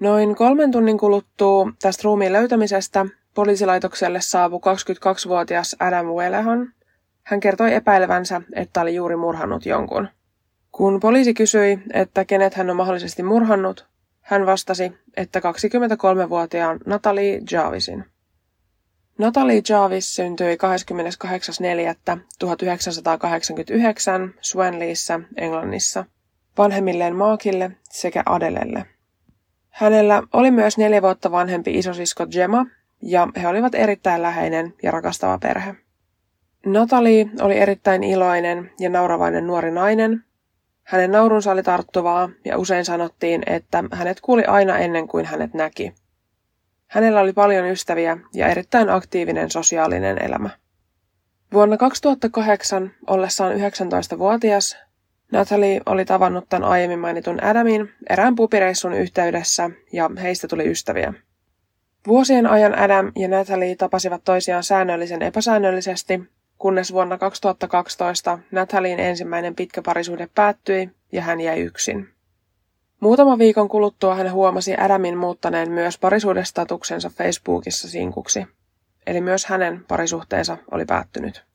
[0.00, 6.68] Noin kolmen tunnin kuluttua tästä ruumiin löytämisestä poliisilaitokselle saapui 22-vuotias Adam Wellehon.
[7.22, 10.08] Hän kertoi epäilevänsä, että oli juuri murhannut jonkun.
[10.72, 13.86] Kun poliisi kysyi, että kenet hän on mahdollisesti murhannut,
[14.20, 18.04] hän vastasi, että 23-vuotiaan Natalie Jarvisin.
[19.18, 20.60] Natalie Jarvis syntyi 28.4.1989
[24.40, 26.04] Swanleyssä, Englannissa,
[26.58, 28.86] vanhemmilleen Maakille sekä Adelelle.
[29.70, 32.66] Hänellä oli myös neljä vuotta vanhempi isosisko Gemma,
[33.02, 35.74] ja he olivat erittäin läheinen ja rakastava perhe.
[36.66, 40.24] Natalie oli erittäin iloinen ja nauravainen nuori nainen.
[40.82, 45.94] Hänen naurunsa oli tarttuvaa ja usein sanottiin, että hänet kuuli aina ennen kuin hänet näki.
[46.86, 50.50] Hänellä oli paljon ystäviä ja erittäin aktiivinen sosiaalinen elämä.
[51.52, 54.76] Vuonna 2008, ollessaan 19-vuotias,
[55.32, 61.14] Natalie oli tavannut tämän aiemmin mainitun Adamin erään pupireissun yhteydessä ja heistä tuli ystäviä.
[62.06, 66.22] Vuosien ajan Adam ja Natalie tapasivat toisiaan säännöllisen epäsäännöllisesti,
[66.58, 72.08] kunnes vuonna 2012 Nathalien ensimmäinen pitkä parisuhde päättyi ja hän jäi yksin.
[73.00, 78.46] Muutama viikon kuluttua hän huomasi Adamin muuttaneen myös parisuhdestatuksensa Facebookissa sinkuksi,
[79.06, 81.49] eli myös hänen parisuhteensa oli päättynyt.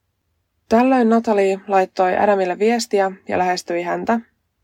[0.70, 4.20] Tällöin Natalie laittoi Adamille viestiä ja lähestyi häntä,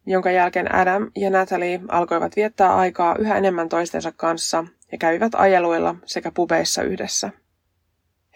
[0.05, 5.95] jonka jälkeen Adam ja Natalie alkoivat viettää aikaa yhä enemmän toistensa kanssa ja kävivät ajeluilla
[6.05, 7.29] sekä pubeissa yhdessä.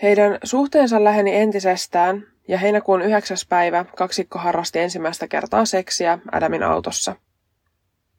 [0.01, 3.38] Heidän suhteensa läheni entisestään ja heinäkuun 9.
[3.49, 7.15] päivä kaksikko harrasti ensimmäistä kertaa seksiä Adamin autossa.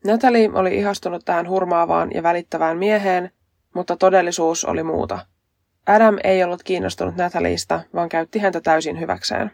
[0.05, 3.31] Natalie oli ihastunut tähän hurmaavaan ja välittävään mieheen,
[3.75, 5.19] mutta todellisuus oli muuta.
[5.87, 9.51] Adam ei ollut kiinnostunut Natalista, vaan käytti häntä täysin hyväkseen.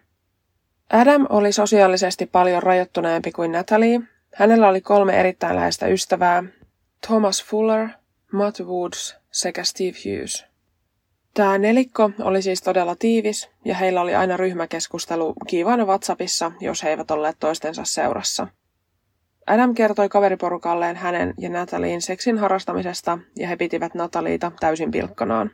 [0.93, 4.01] Adam oli sosiaalisesti paljon rajoittuneempi kuin Natalie.
[4.35, 6.45] Hänellä oli kolme erittäin läheistä ystävää,
[7.07, 7.89] Thomas Fuller,
[8.33, 10.47] Matt Woods sekä Steve Hughes.
[11.35, 16.91] Tämä nelikko oli siis todella tiivis ja heillä oli aina ryhmäkeskustelu kiivaana WhatsAppissa, jos he
[16.91, 18.49] eivät olleet toistensa seurassa.
[19.47, 25.51] Adam kertoi kaveriporukalleen hänen ja Natalien seksin harrastamisesta ja he pitivät Nataliita täysin pilkkanaan.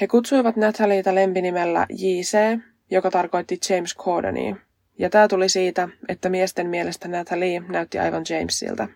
[0.00, 2.58] He kutsuivat Nataliita lempinimellä JC,
[2.90, 4.56] joka tarkoitti James Cordania,
[4.98, 8.88] ja tämä tuli siitä, että miesten mielestä Natalie näytti aivan Jamesilta.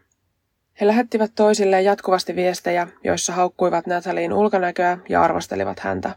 [0.80, 6.14] He lähettivät toisilleen jatkuvasti viestejä, joissa haukkuivat Natalien ulkonäköä ja arvostelivat häntä.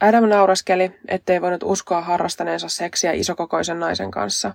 [0.00, 4.54] Adam nauraskeli, ettei voinut uskoa harrastaneensa seksiä isokokoisen naisen kanssa.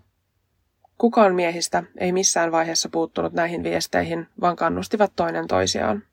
[0.97, 6.03] Kukaan miehistä ei missään vaiheessa puuttunut näihin viesteihin, vaan kannustivat toinen toisiaan.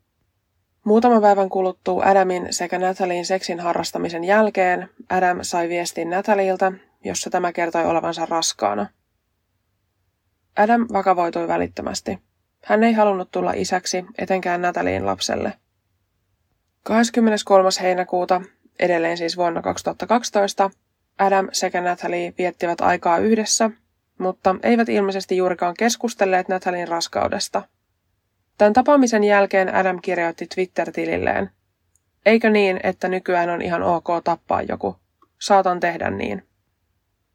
[0.89, 6.73] Muutaman päivän kuluttua Adamin sekä Natalien seksin harrastamisen jälkeen Adam sai viestin Natalilta,
[7.05, 8.87] jossa tämä kertoi olevansa raskaana.
[10.57, 12.19] Adam vakavoitui välittömästi.
[12.65, 15.53] Hän ei halunnut tulla isäksi, etenkään Natalien lapselle.
[16.83, 17.69] 23.
[17.83, 18.41] heinäkuuta,
[18.79, 20.71] edelleen siis vuonna 2012,
[21.19, 23.71] Adam sekä Natalie viettivät aikaa yhdessä,
[24.19, 27.63] mutta eivät ilmeisesti juurikaan keskustelleet Natalin raskaudesta.
[28.59, 31.51] Tämän tapaamisen jälkeen Adam kirjoitti Twitter-tililleen.
[32.27, 34.97] Eikö niin, että nykyään on ihan ok tappaa joku?
[35.39, 36.43] Saatan tehdä niin.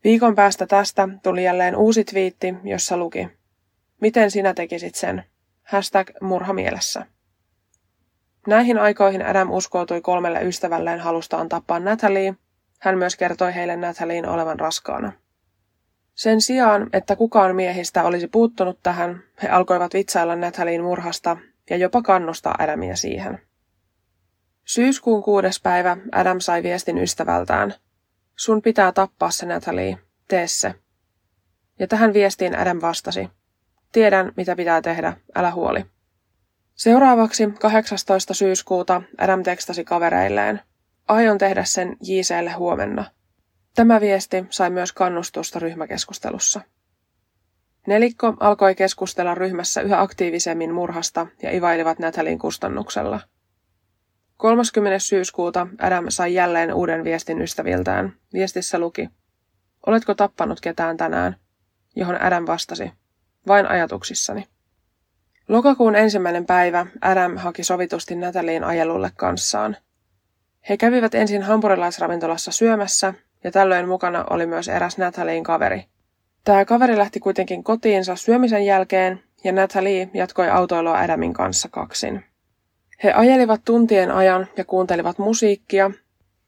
[0.04, 3.28] Viikon päästä tästä tuli jälleen uusi twiitti, jossa luki
[4.02, 5.24] Miten sinä tekisit sen?
[5.64, 7.06] Hashtag murha mielessä.
[8.48, 12.36] Näihin aikoihin Adam uskoutui kolmelle ystävälleen halustaan tappaa Natalie.
[12.80, 15.12] Hän myös kertoi heille Natalien olevan raskaana.
[16.16, 21.38] Sen sijaan, että kukaan miehistä olisi puuttunut tähän, he alkoivat vitsailla Natalien murhasta
[21.70, 23.40] ja jopa kannustaa Adamia siihen.
[24.66, 27.74] Syyskuun kuudes päivä Adam sai viestin ystävältään.
[28.36, 29.98] Sun pitää tappaa se Natalie,
[30.28, 30.76] tee se.
[31.80, 33.30] Ja tähän viestiin Adam vastasi.
[33.92, 35.86] Tiedän, mitä pitää tehdä, älä huoli.
[36.76, 38.34] Seuraavaksi 18.
[38.34, 40.62] syyskuuta Adam tekstasi kavereilleen.
[41.08, 43.06] Aion tehdä sen JClle huomenna.
[43.76, 46.62] Tämä viesti sai myös kannustusta ryhmäkeskustelussa.
[47.88, 53.20] Nelikko alkoi keskustella ryhmässä yhä aktiivisemmin murhasta ja ivailivat Natalin kustannuksella.
[54.38, 55.00] 30.
[55.00, 58.14] syyskuuta Adam sai jälleen uuden viestin ystäviltään.
[58.34, 59.10] Viestissä luki,
[59.86, 61.36] Oletko tappanut ketään tänään?
[61.96, 62.92] Johon Adam vastasi,
[63.48, 64.48] vain ajatuksissani.
[65.48, 69.78] Lokakuun ensimmäinen päivä Adam haki sovitusti Nataliin ajelulle kanssaan.
[70.70, 75.86] He kävivät ensin hampurilaisravintolassa syömässä ja tällöin mukana oli myös eräs Nataliin kaveri.
[76.44, 82.24] Tämä kaveri lähti kuitenkin kotiinsa syömisen jälkeen ja Natalie jatkoi autoilua Adamin kanssa kaksin.
[83.04, 85.92] He ajelivat tuntien ajan ja kuuntelivat musiikkia.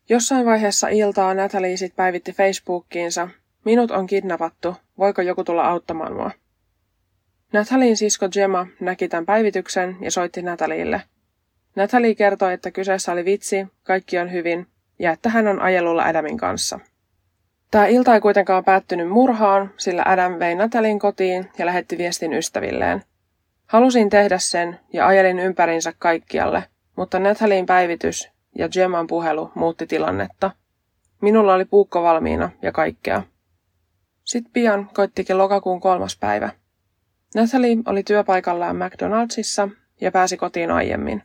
[0.10, 3.30] Jossain vaiheessa iltaa Natalie sit päivitti Facebookiinsa,
[3.66, 6.32] minut on kidnappattu, voiko joku tulla auttamaan mua?
[7.54, 11.02] Nathalin sisko Gemma näki tämän päivityksen ja soitti Natalille.
[11.76, 14.68] Natalie kertoi, että kyseessä oli vitsi, kaikki on hyvin,
[15.00, 16.80] ja että hän on ajelulla Adamin kanssa.
[17.72, 23.04] Tämä ilta ei kuitenkaan päättynyt murhaan, sillä Adam vei Natalin kotiin ja lähetti viestin ystävilleen.
[23.68, 26.64] Halusin tehdä sen ja ajelin ympärinsä kaikkialle,
[26.96, 30.52] mutta Nathalin päivitys ja Gemman puhelu muutti tilannetta.
[31.22, 33.24] Minulla oli puukko valmiina ja kaikkea.
[34.24, 36.50] Sitten pian koittikin lokakuun kolmas päivä.
[37.36, 39.70] Natalie oli työpaikallaan McDonaldsissa
[40.02, 41.24] ja pääsi kotiin aiemmin.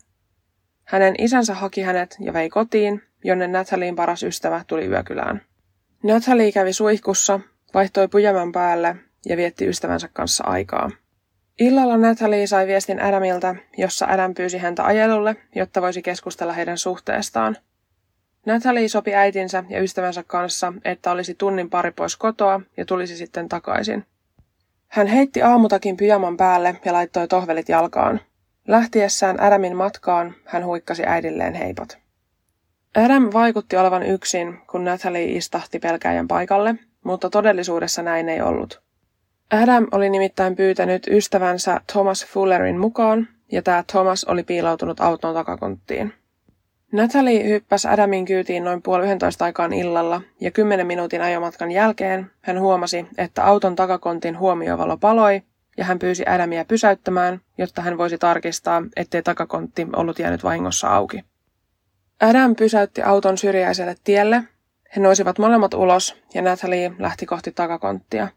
[0.85, 5.43] Hänen isänsä haki hänet ja vei kotiin, jonne Nathalien paras ystävä tuli yökylään.
[6.03, 7.41] Natalie kävi suihkussa,
[7.75, 10.91] vaihtoi pujaman päälle ja vietti ystävänsä kanssa aikaa.
[11.59, 17.57] Illalla Natalie sai viestin Adamilta, jossa Adam pyysi häntä ajelulle, jotta voisi keskustella heidän suhteestaan.
[18.47, 23.49] Natalie sopi äitinsä ja ystävänsä kanssa, että olisi tunnin pari pois kotoa ja tulisi sitten
[23.49, 24.07] takaisin.
[24.89, 28.21] Hän heitti aamutakin pyjaman päälle ja laittoi tohvelit jalkaan.
[28.69, 31.99] Lähtiessään Adamin matkaan hän huikkasi äidilleen heipot.
[32.97, 36.75] Adam vaikutti olevan yksin, kun Natalie istahti pelkäjän paikalle,
[37.05, 38.83] mutta todellisuudessa näin ei ollut.
[39.63, 46.13] Adam oli nimittäin pyytänyt ystävänsä Thomas Fullerin mukaan, ja tämä Thomas oli piiloutunut auton takakonttiin.
[46.93, 52.61] Natalie hyppäsi Adamin kyytiin noin puoli yhdentoista aikaan illalla, ja kymmenen minuutin ajomatkan jälkeen hän
[52.61, 55.43] huomasi, että auton takakontin huomiovalo paloi,
[55.77, 61.25] ja hän pyysi Adamia pysäyttämään, jotta hän voisi tarkistaa, ettei takakontti ollut jäänyt vahingossa auki.
[62.21, 64.43] Adam pysäytti auton syrjäiselle tielle.
[64.97, 68.29] He nousivat molemmat ulos, ja Natalie lähti kohti takakonttia.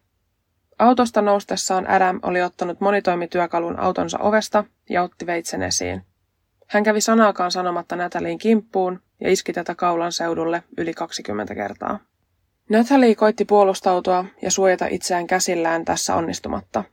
[0.80, 6.02] Autosta noustessaan Adam oli ottanut monitoimityökalun autonsa ovesta ja otti veitsen esiin.
[6.67, 12.00] Hän kävi sanaakaan sanomatta Natalien kimppuun ja iski tätä kaulan seudulle yli 20 kertaa.
[12.69, 16.84] Natalie koitti puolustautua ja suojata itseään käsillään tässä onnistumatta.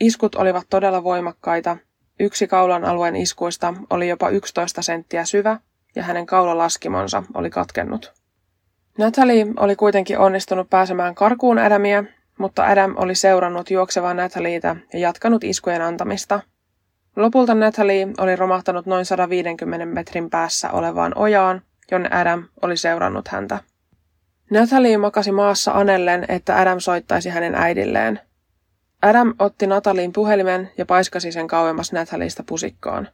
[0.00, 1.76] Iskut olivat todella voimakkaita.
[2.20, 5.60] Yksi kaulan alueen iskuista oli jopa 11 senttiä syvä
[5.96, 8.12] ja hänen kaulalaskimonsa oli katkennut.
[8.98, 12.04] Natalie oli kuitenkin onnistunut pääsemään karkuun Adamia,
[12.38, 16.40] mutta Adam oli seurannut juoksevaa Natalieta ja jatkanut iskujen antamista–
[17.16, 23.58] Lopulta Natalie oli romahtanut noin 150 metrin päässä olevaan ojaan, jonne Adam oli seurannut häntä.
[24.50, 28.20] Natalie makasi maassa anellen, että Adam soittaisi hänen äidilleen.
[29.02, 33.08] Adam otti Natalin puhelimen ja paiskasi sen kauemmas Natalista pusikkoon.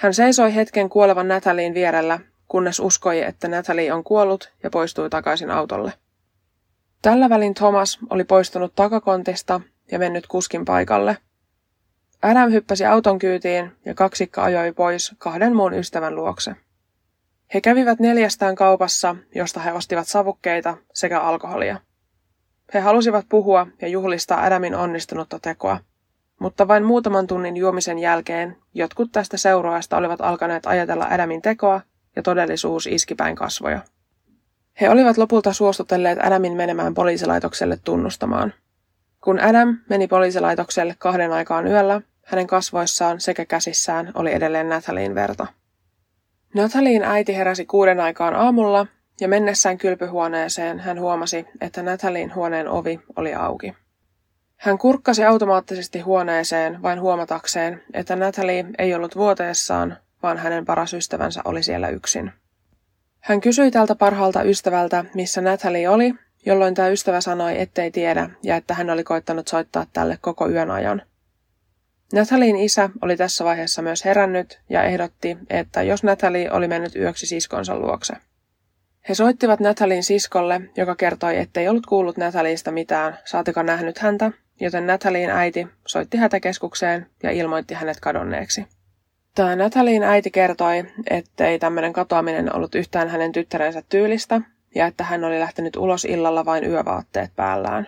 [0.00, 5.50] Hän seisoi hetken kuolevan Natalin vierellä, kunnes uskoi, että Natalie on kuollut ja poistui takaisin
[5.50, 5.92] autolle.
[7.02, 9.60] Tällä välin Thomas oli poistunut takakontista
[9.92, 11.16] ja mennyt kuskin paikalle–
[12.22, 16.56] Adam hyppäsi auton kyytiin ja kaksikka ajoi pois kahden muun ystävän luokse.
[17.54, 21.80] He kävivät neljästään kaupassa, josta he ostivat savukkeita sekä alkoholia.
[22.74, 25.78] He halusivat puhua ja juhlistaa Adamin onnistunutta tekoa,
[26.40, 31.80] mutta vain muutaman tunnin juomisen jälkeen jotkut tästä seuraajasta olivat alkaneet ajatella Adamin tekoa
[32.16, 33.80] ja todellisuus iski päin kasvoja.
[34.80, 38.54] He olivat lopulta suostutelleet Adamin menemään poliisilaitokselle tunnustamaan.
[39.20, 45.46] Kun Adam meni poliisilaitokselle kahden aikaan yöllä, hänen kasvoissaan sekä käsissään oli edelleen Nathalien verta.
[46.54, 48.86] Nathalien äiti heräsi kuuden aikaan aamulla
[49.20, 53.74] ja mennessään kylpyhuoneeseen hän huomasi, että Nathalien huoneen ovi oli auki.
[54.60, 61.40] Hän kurkkasi automaattisesti huoneeseen vain huomatakseen, että Natalie ei ollut vuoteessaan, vaan hänen paras ystävänsä
[61.44, 62.32] oli siellä yksin.
[63.20, 66.14] Hän kysyi tältä parhaalta ystävältä, missä Natalie oli,
[66.46, 70.70] jolloin tämä ystävä sanoi, ettei tiedä ja että hän oli koittanut soittaa tälle koko yön
[70.70, 71.02] ajan.
[72.12, 77.26] Nathalien isä oli tässä vaiheessa myös herännyt ja ehdotti, että jos Natalie oli mennyt yöksi
[77.26, 78.14] siskonsa luokse.
[79.08, 84.86] He soittivat Nathalin siskolle, joka kertoi, ettei ollut kuullut Nathaliesta mitään, saatika nähnyt häntä, joten
[84.86, 88.66] Nathalin äiti soitti hätäkeskukseen ja ilmoitti hänet kadonneeksi.
[89.34, 94.40] Tämä Nathalin äiti kertoi, ettei tämmöinen katoaminen ollut yhtään hänen tyttärensä tyylistä
[94.74, 97.86] ja että hän oli lähtenyt ulos illalla vain yövaatteet päällään.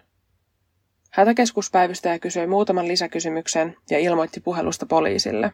[1.10, 5.52] Hätäkeskuspäivystäjä kysyi muutaman lisäkysymyksen ja ilmoitti puhelusta poliisille.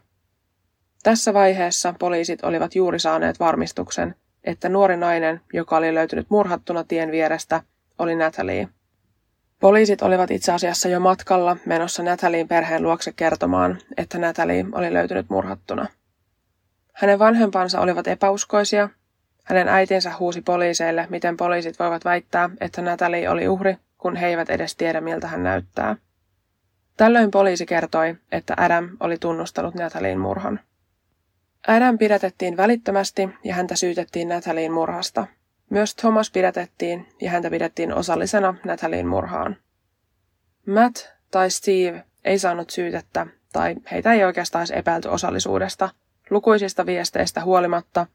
[1.02, 7.10] Tässä vaiheessa poliisit olivat juuri saaneet varmistuksen, että nuori nainen, joka oli löytynyt murhattuna tien
[7.10, 7.62] vierestä,
[7.98, 8.68] oli Natalie.
[9.60, 15.30] Poliisit olivat itse asiassa jo matkalla menossa Natalien perheen luokse kertomaan, että Natalie oli löytynyt
[15.30, 15.86] murhattuna.
[16.92, 18.88] Hänen vanhempansa olivat epäuskoisia.
[19.44, 24.50] Hänen äitinsä huusi poliiseille, miten poliisit voivat väittää, että Natalie oli uhri, kun he eivät
[24.50, 25.96] edes tiedä, miltä hän näyttää.
[26.96, 30.60] Tällöin poliisi kertoi, että Adam oli tunnustanut Natalien murhan.
[31.68, 35.26] Adam pidätettiin välittömästi ja häntä syytettiin Nathalien murhasta.
[35.70, 39.56] Myös Thomas pidätettiin ja häntä pidettiin osallisena Nathalien murhaan.
[40.66, 45.88] Matt tai Steve ei saanut syytettä tai heitä ei oikeastaan edes epäilty osallisuudesta
[46.30, 48.06] lukuisista viesteistä huolimatta,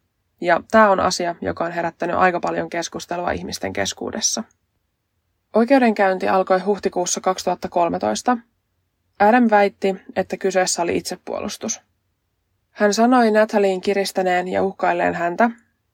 [0.41, 4.43] ja tämä on asia, joka on herättänyt aika paljon keskustelua ihmisten keskuudessa.
[5.53, 8.37] Oikeudenkäynti alkoi huhtikuussa 2013.
[9.19, 11.81] Adam väitti, että kyseessä oli itsepuolustus.
[12.71, 15.49] Hän sanoi Nathalien kiristäneen ja uhkailleen häntä,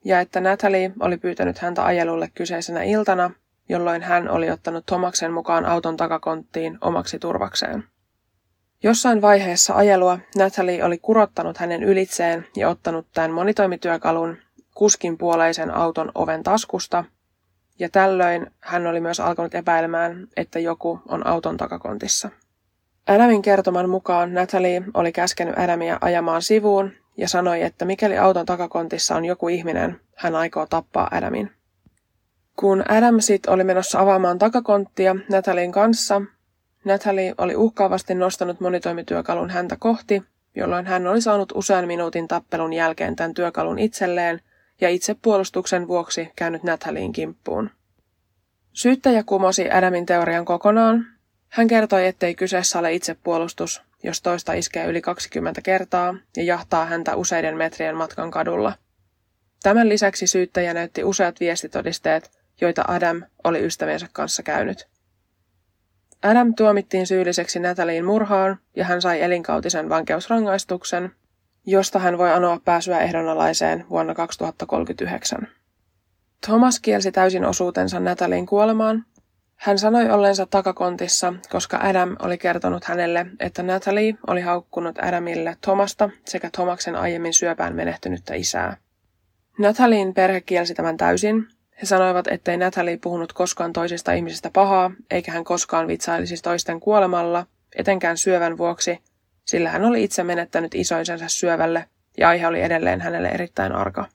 [0.05, 3.31] ja että Natalie oli pyytänyt häntä ajelulle kyseisenä iltana,
[3.69, 7.83] jolloin hän oli ottanut Tomaksen mukaan auton takakonttiin omaksi turvakseen.
[8.83, 14.37] Jossain vaiheessa ajelua Natalie oli kurottanut hänen ylitseen ja ottanut tämän monitoimityökalun
[14.73, 17.03] kuskin puoleisen auton oven taskusta,
[17.79, 22.29] ja tällöin hän oli myös alkanut epäilemään, että joku on auton takakontissa.
[23.07, 29.15] Adamin kertoman mukaan Natalie oli käskenyt Adamia ajamaan sivuun ja sanoi, että mikäli auton takakontissa
[29.15, 31.51] on joku ihminen, hän aikoo tappaa Adamin.
[32.55, 36.21] Kun Adam sit oli menossa avaamaan takakonttia Natalien kanssa,
[36.85, 40.23] Natalie oli uhkaavasti nostanut monitoimityökalun häntä kohti,
[40.55, 44.41] jolloin hän oli saanut usean minuutin tappelun jälkeen tämän työkalun itselleen
[44.81, 47.69] ja itse puolustuksen vuoksi käynyt Natalien kimppuun.
[48.73, 51.05] Syyttäjä kumosi Adamin teorian kokonaan
[51.49, 57.15] hän kertoi, ettei kyseessä ole itsepuolustus, jos toista iskee yli 20 kertaa ja jahtaa häntä
[57.15, 58.73] useiden metrien matkan kadulla.
[59.63, 62.31] Tämän lisäksi syyttäjä näytti useat viestitodisteet,
[62.61, 64.87] joita Adam oli ystäviensä kanssa käynyt.
[66.23, 71.11] Adam tuomittiin syylliseksi Natalien murhaan ja hän sai elinkautisen vankeusrangaistuksen,
[71.65, 75.47] josta hän voi anoa pääsyä ehdonalaiseen vuonna 2039.
[76.45, 79.05] Thomas kielsi täysin osuutensa Natalien kuolemaan
[79.59, 86.09] hän sanoi olleensa takakontissa, koska Adam oli kertonut hänelle, että Natalie oli haukkunut Adamille Thomasta
[86.25, 88.77] sekä Thomaksen aiemmin syöpään menehtynyttä isää.
[89.57, 91.47] Natalien perhe kielsi tämän täysin.
[91.81, 97.45] He sanoivat, ettei Natalie puhunut koskaan toisista ihmisistä pahaa, eikä hän koskaan vitsailisi toisten kuolemalla,
[97.75, 98.99] etenkään syövän vuoksi,
[99.45, 101.85] sillä hän oli itse menettänyt isoisensa syövälle
[102.17, 104.05] ja aihe oli edelleen hänelle erittäin arka.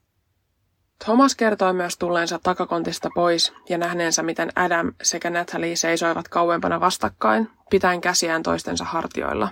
[1.05, 7.51] Thomas kertoi myös tulleensa takakontista pois ja nähneensä, miten Adam sekä Natalie seisoivat kauempana vastakkain,
[7.71, 9.49] pitäen käsiään toistensa hartioilla.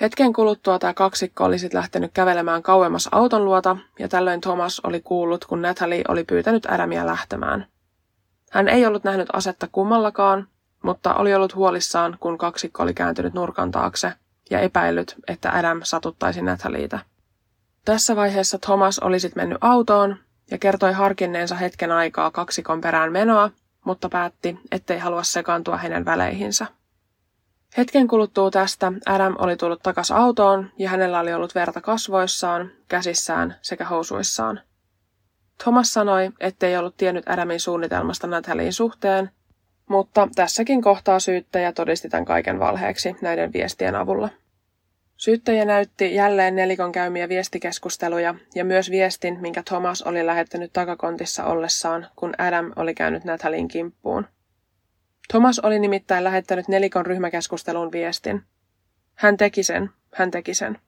[0.00, 5.00] Hetken kuluttua tämä kaksikko oli sitten lähtenyt kävelemään kauemmas auton luota, ja tällöin Thomas oli
[5.00, 7.66] kuullut, kun Natalie oli pyytänyt Adamia lähtemään.
[8.50, 10.48] Hän ei ollut nähnyt asetta kummallakaan,
[10.82, 14.12] mutta oli ollut huolissaan, kun kaksikko oli kääntynyt nurkan taakse
[14.50, 16.98] ja epäillyt, että Adam satuttaisi Natalieta.
[17.84, 20.16] Tässä vaiheessa Thomas oli sitten mennyt autoon
[20.50, 23.50] ja kertoi harkinneensa hetken aikaa kaksikon perään menoa,
[23.84, 26.66] mutta päätti, ettei halua sekaantua heidän väleihinsä.
[27.76, 33.56] Hetken kuluttua tästä Adam oli tullut takas autoon ja hänellä oli ollut verta kasvoissaan, käsissään
[33.62, 34.60] sekä housuissaan.
[35.62, 39.30] Thomas sanoi, ettei ollut tiennyt Adamin suunnitelmasta Nathalien suhteen,
[39.88, 44.28] mutta tässäkin kohtaa syyttäjä todisti tämän kaiken valheeksi näiden viestien avulla.
[45.18, 52.06] Syyttäjä näytti jälleen nelikon käymiä viestikeskusteluja ja myös viestin, minkä Thomas oli lähettänyt takakontissa ollessaan,
[52.16, 54.26] kun Adam oli käynyt Nathalin kimppuun.
[55.28, 58.42] Thomas oli nimittäin lähettänyt nelikon ryhmäkeskustelun viestin.
[59.14, 60.78] Hän teki sen, hän teki sen.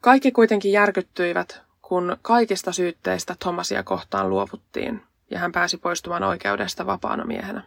[0.00, 7.24] Kaikki kuitenkin järkyttyivät, kun kaikista syytteistä Thomasia kohtaan luovuttiin ja hän pääsi poistumaan oikeudesta vapaana
[7.24, 7.62] miehenä.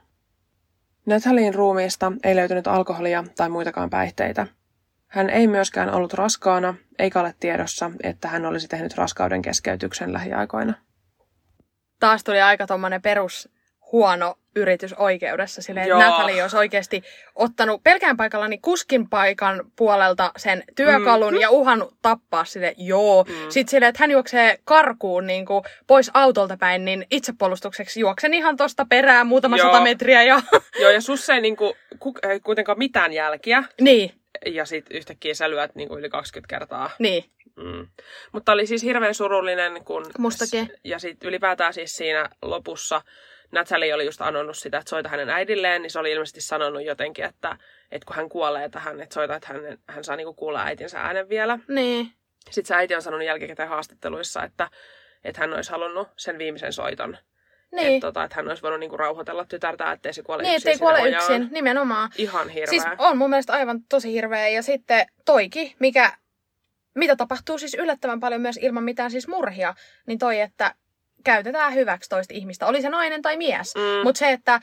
[1.06, 4.48] Nathalien ruumiista ei löytynyt alkoholia tai muitakaan päihteitä.
[5.12, 10.74] Hän ei myöskään ollut raskaana, eikä ole tiedossa, että hän olisi tehnyt raskauden keskeytyksen lähiaikoina.
[12.00, 13.50] Taas tuli aika tommonen perus
[13.92, 15.62] huono yritys oikeudessa.
[15.62, 16.10] Silleen, että.
[16.10, 17.04] Natalie olisi oikeasti
[17.36, 21.42] ottanut pelkään paikalla niin kuskin paikan puolelta sen työkalun mm-hmm.
[21.42, 22.74] ja uhannut tappaa sille.
[22.78, 23.24] Joo.
[23.24, 23.34] Mm.
[23.34, 23.50] Mm.
[23.50, 28.58] Sitten silleen, että hän juoksee karkuun niin kuin pois autolta päin, niin itsepuolustukseksi juoksen ihan
[28.58, 29.68] tosta perään muutama Joo.
[29.68, 30.24] sata metriä.
[30.24, 30.42] Ja...
[30.80, 35.50] Joo, ja sussa ei niinku, ku, ei kuitenkaan mitään jälkiä, niin, ja sit yhtäkkiä sä
[35.50, 36.90] lyöt niinku yli 20 kertaa.
[37.00, 37.24] niin.
[37.56, 37.88] Mm.
[38.32, 40.06] Mutta oli siis hirveän surullinen, kun...
[40.18, 40.74] Mustakin.
[40.84, 43.02] Ja sitten ylipäätään siis siinä lopussa
[43.52, 47.26] Natalie oli just anonut sitä, että soita hänen äidilleen, niin se oli ilmeisesti sanonut jotenkin,
[47.26, 47.58] että,
[47.92, 51.30] että kun hän kuolee tähän, että soita, että hän, hän saa niinku kuulla äitinsä äänen
[51.30, 51.60] vielä.
[51.68, 52.12] Niin.
[52.50, 54.70] Sitten se äiti on sanonut jälkikäteen haastatteluissa, että,
[55.24, 57.18] että hän olisi halunnut sen viimeisen soiton.
[57.72, 57.88] Niin.
[57.94, 60.74] Että, tota, että hän olisi voinut niinku rauhoitella tytärtä, ettei se kuole Niin, yksin ettei
[60.74, 61.24] sinne kuole ojaan.
[61.24, 62.12] yksin, nimenomaan.
[62.18, 62.70] Ihan hirveä.
[62.70, 64.48] Siis on mun mielestä aivan tosi hirveä.
[64.48, 66.12] Ja sitten toiki, mikä,
[66.96, 69.74] mitä tapahtuu siis yllättävän paljon myös ilman mitään siis murhia,
[70.08, 70.76] niin toi, että
[71.24, 73.76] käytetään hyväksi toista ihmistä, oli se nainen tai mies.
[73.76, 74.04] Mm.
[74.04, 74.60] Mutta se, että,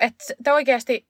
[0.00, 1.06] että te oikeasti,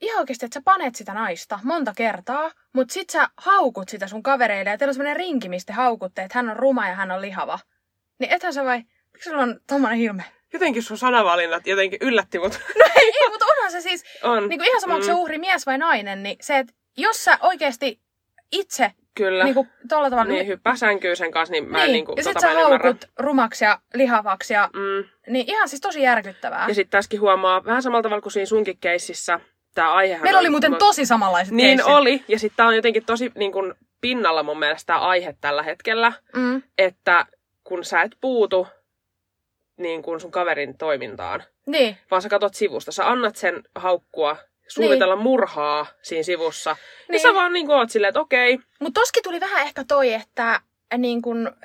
[0.00, 4.22] ihan oikeasti, että sä panet sitä naista monta kertaa, mutta sit sä haukut sitä sun
[4.22, 7.10] kavereille ja teillä on semmoinen rinki, mistä te haukutte, että hän on ruma ja hän
[7.10, 7.58] on lihava.
[8.18, 10.24] Niin ethän sä vai, miksi sulla on tommonen ilme?
[10.52, 12.52] Jotenkin sun sanavalinnat jotenkin yllätti mut.
[12.78, 14.48] No ei, ei mutta onhan se siis, on.
[14.48, 15.18] niin kuin ihan sama, onko se Mm.
[15.18, 18.00] uhri mies vai nainen, niin se, että jos sä oikeasti
[18.52, 19.44] itse Kyllä.
[19.44, 20.32] niin kuin tolla tavalla...
[20.32, 21.92] niin, hyppää sänkyyn sen kanssa, niin mä en niin.
[21.92, 24.70] niinku, ja sit tota sä haukut rumaksi ja lihavaksi ja...
[24.74, 25.08] Mm.
[25.32, 26.64] Niin ihan siis tosi järkyttävää.
[26.68, 29.40] Ja sitten tässäkin huomaa, vähän samalla tavalla kuin siinä sunkin keississä,
[29.74, 31.94] tämä aihehan Meillä oli muuten no- tosi samanlaiset Niin keissit.
[31.94, 35.62] oli, ja sitten tämä on jotenkin tosi niin kun, pinnalla mun mielestä tämä aihe tällä
[35.62, 36.62] hetkellä, Mm.
[36.78, 37.26] että
[37.64, 38.66] kun sä et puutu
[39.78, 41.96] niin kun sun kaverin toimintaan, Niin.
[42.10, 44.36] vaan sä katot sivusta, sä annat sen haukkua,
[44.68, 47.12] suunnitella murhaa siinä sivussa, niin, Niin.
[47.12, 50.50] niin sä vaan niin oot silleen, että okei, Mutta toski tuli vähän ehkä toi, että
[50.54, 51.56] äh, niin kun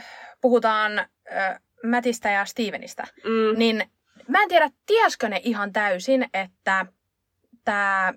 [0.41, 3.89] puhutaan äh, Mätistä ja Stevenistä, mm, niin
[4.27, 6.85] mä en tiedä, tieskö ne ihan täysin, että
[7.65, 8.13] tämä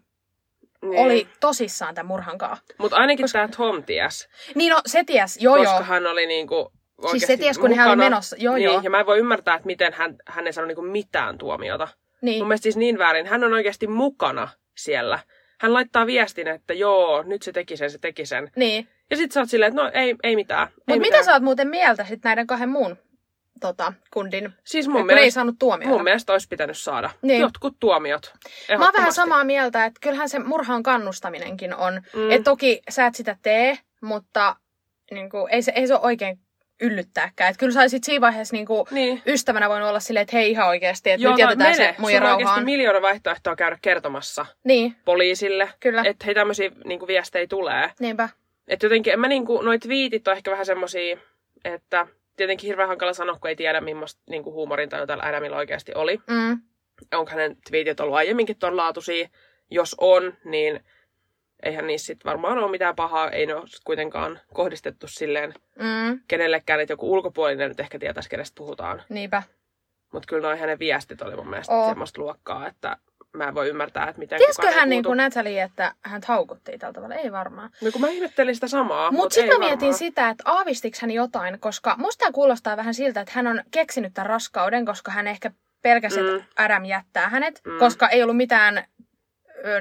[0.83, 0.99] niin.
[0.99, 2.57] oli tosissaan tämän murhankaa.
[2.79, 5.83] Mutta ainakin koska- tämä Tom ties, Niin no, se ties, joo koska joo.
[5.83, 6.73] hän oli niinku
[7.11, 8.37] Siis se ties, kun hän oli menossa.
[8.39, 8.81] Joo niin, joo.
[8.85, 11.89] Ja mä en voi ymmärtää, että miten hän, hän ei saanut niinku mitään tuomiota.
[12.23, 12.39] Niin.
[12.41, 13.27] Mun mielestä siis niin väärin.
[13.27, 15.19] Hän on oikeasti mukana siellä.
[15.61, 18.51] Hän laittaa viestin, että joo, nyt se teki sen, se teki sen.
[18.57, 18.89] Niin.
[19.11, 20.69] Ja sit sä oot silleen, että no ei, ei mitään.
[20.77, 22.97] Mutta mitä sä oot muuten mieltä sit näiden kahden muun
[23.61, 25.95] tota, kundin, Siis kun mun ne ei mielestä, saanut tuomiota?
[25.95, 27.41] mun mielestä olisi pitänyt saada Niin.
[27.41, 28.35] jotkut tuomiot.
[28.79, 32.03] Mä oon vähän samaa mieltä, että kyllähän se murhaan kannustaminenkin on.
[32.15, 32.31] Mm.
[32.31, 34.57] Että toki sä et sitä tee, mutta
[35.11, 36.39] niin kuin, ei, se, ei se ole oikein
[36.81, 37.51] yllyttääkään.
[37.51, 39.23] Että kyllä sä olisit siinä vaiheessa niin kuin, Niin.
[39.27, 41.93] ystävänä voinut olla silleen, että hei ihan oikeasti, että Joo, nyt jätetään mene.
[41.93, 42.65] se muija rauhaan.
[42.65, 46.01] miljoona vaihtoehtoa käydä kertomassa Niin, poliisille, kyllä.
[46.01, 46.07] Et...
[46.07, 47.91] että hei tämmöisiä niin viestejä tulee.
[48.01, 48.29] Niinpä.
[48.69, 51.17] Että jotenkin, en mä niinku, noi twiitit on ehkä vähän semmosia,
[51.65, 52.07] että
[52.37, 56.21] tietenkin hirveän hankala sanoa, kun ei tiedä, millaista niinku huumorintaju tällä Adamilla oikeasti oli.
[56.31, 56.61] Mm.
[57.15, 59.29] Onko hänen twiitit ollut aiemminkin ton laatuisia?
[59.71, 60.81] Jos on, niin
[61.63, 63.31] eihän niissä sit varmaan ole mitään pahaa.
[63.31, 66.21] Ei ne ole kuitenkaan kohdistettu silleen Mm.
[66.29, 69.03] kenellekään, että joku ulkopuolinen nyt ehkä tietäisi, kenestä puhutaan.
[69.09, 69.43] Niinpä.
[70.13, 71.89] Mutta kyllä noi hänen viestit oli mun mielestä Oo.
[71.89, 72.97] semmoista luokkaa, että
[73.33, 76.93] mä en voi ymmärtää, että miten ei hän niin kuin Natalie, että hän haukuttiin tällä
[76.93, 77.15] tavalla?
[77.15, 77.71] Ei varmaan.
[77.83, 79.99] No kun mä ihmettelin sitä samaa, Mutta mut sitten mä mietin varmaan.
[79.99, 84.15] sitä, että aavistiks hän jotain, koska musta tämä kuulostaa vähän siltä, että hän on keksinyt
[84.15, 85.51] tämän raskauden, koska hän ehkä
[85.83, 86.37] pelkäsi, Mm.
[86.37, 87.79] että Adam jättää hänet, Mm.
[87.79, 88.85] koska ei ollut mitään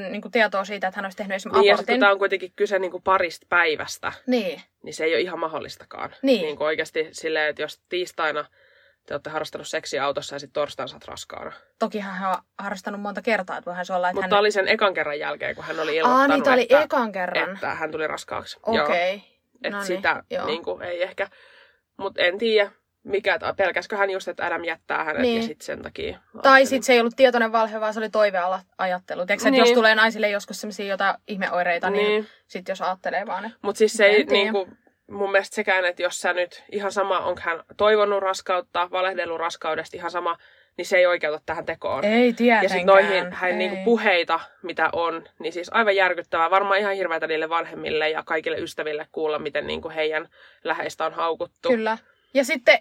[0.10, 2.00] niin kuin tietoa siitä, että hän olisi tehnyt esimerkiksi Niin, ja kun abortin.
[2.00, 6.16] tää on kuitenkin kyse niinku parista päivästä, Niin, niin se ei ole ihan mahdollistakaan.
[6.22, 6.42] Niin.
[6.42, 8.46] niin kuin oikeasti silleen, että jos tiistaina
[9.06, 11.52] te olette harrastanut seksiä autossa ja sitten torstaina sä oot raskaana.
[11.80, 14.40] tokihan hän on harrastanut monta kertaa, että voihan se olla, että Mutta hän...
[14.40, 17.12] oli sen ekan kerran jälkeen, kun hän oli Aa, ilmoittanut, niin tää oli että, ekan
[17.12, 17.54] kerran.
[17.54, 18.60] että hän tuli raskaaksi.
[18.74, 19.14] Joo, Okei.
[19.64, 20.46] että No niin, sitä joo.
[20.46, 21.28] niin kuin, ei ehkä,
[21.98, 22.72] mutta en tiedä,
[23.06, 25.42] mikä, tai pelkäskö hän just, että Adam jättää hänet Niin.
[25.42, 26.20] ja sitten sen takia.
[26.42, 29.26] Tai sitten se ei ollut tietoinen valhe, vaan se oli toiveajattelu.
[29.26, 29.60] Tiedätkö, niin.
[29.60, 33.94] Jos tulee naisille joskus sellaisia jotain ihmeoireita, niin, niin sitten jos ajattelee vaan, Mutta siis
[33.94, 34.68] se ei niinku,
[35.12, 39.98] mun mielestä sekään, että jos sä nyt ihan sama, onko hän toivonut raskautta, valehdellut raskaudesta
[39.98, 40.38] ihan sama,
[40.78, 42.06] niin se ei oikeuta tähän tekoon.
[42.06, 42.70] ei Ja tietenkään.
[42.70, 43.58] sitten noihin hän ei.
[43.58, 46.50] niinku puheita, mitä on, niin siis aivan järkyttävää.
[46.52, 50.28] Varmaan ihan hirveätä niille vanhemmille ja kaikille ystäville kuulla, miten niinku heidän
[50.64, 51.70] läheistä on haukuttu.
[51.70, 51.98] Kyllä.
[52.36, 52.80] Ja sitten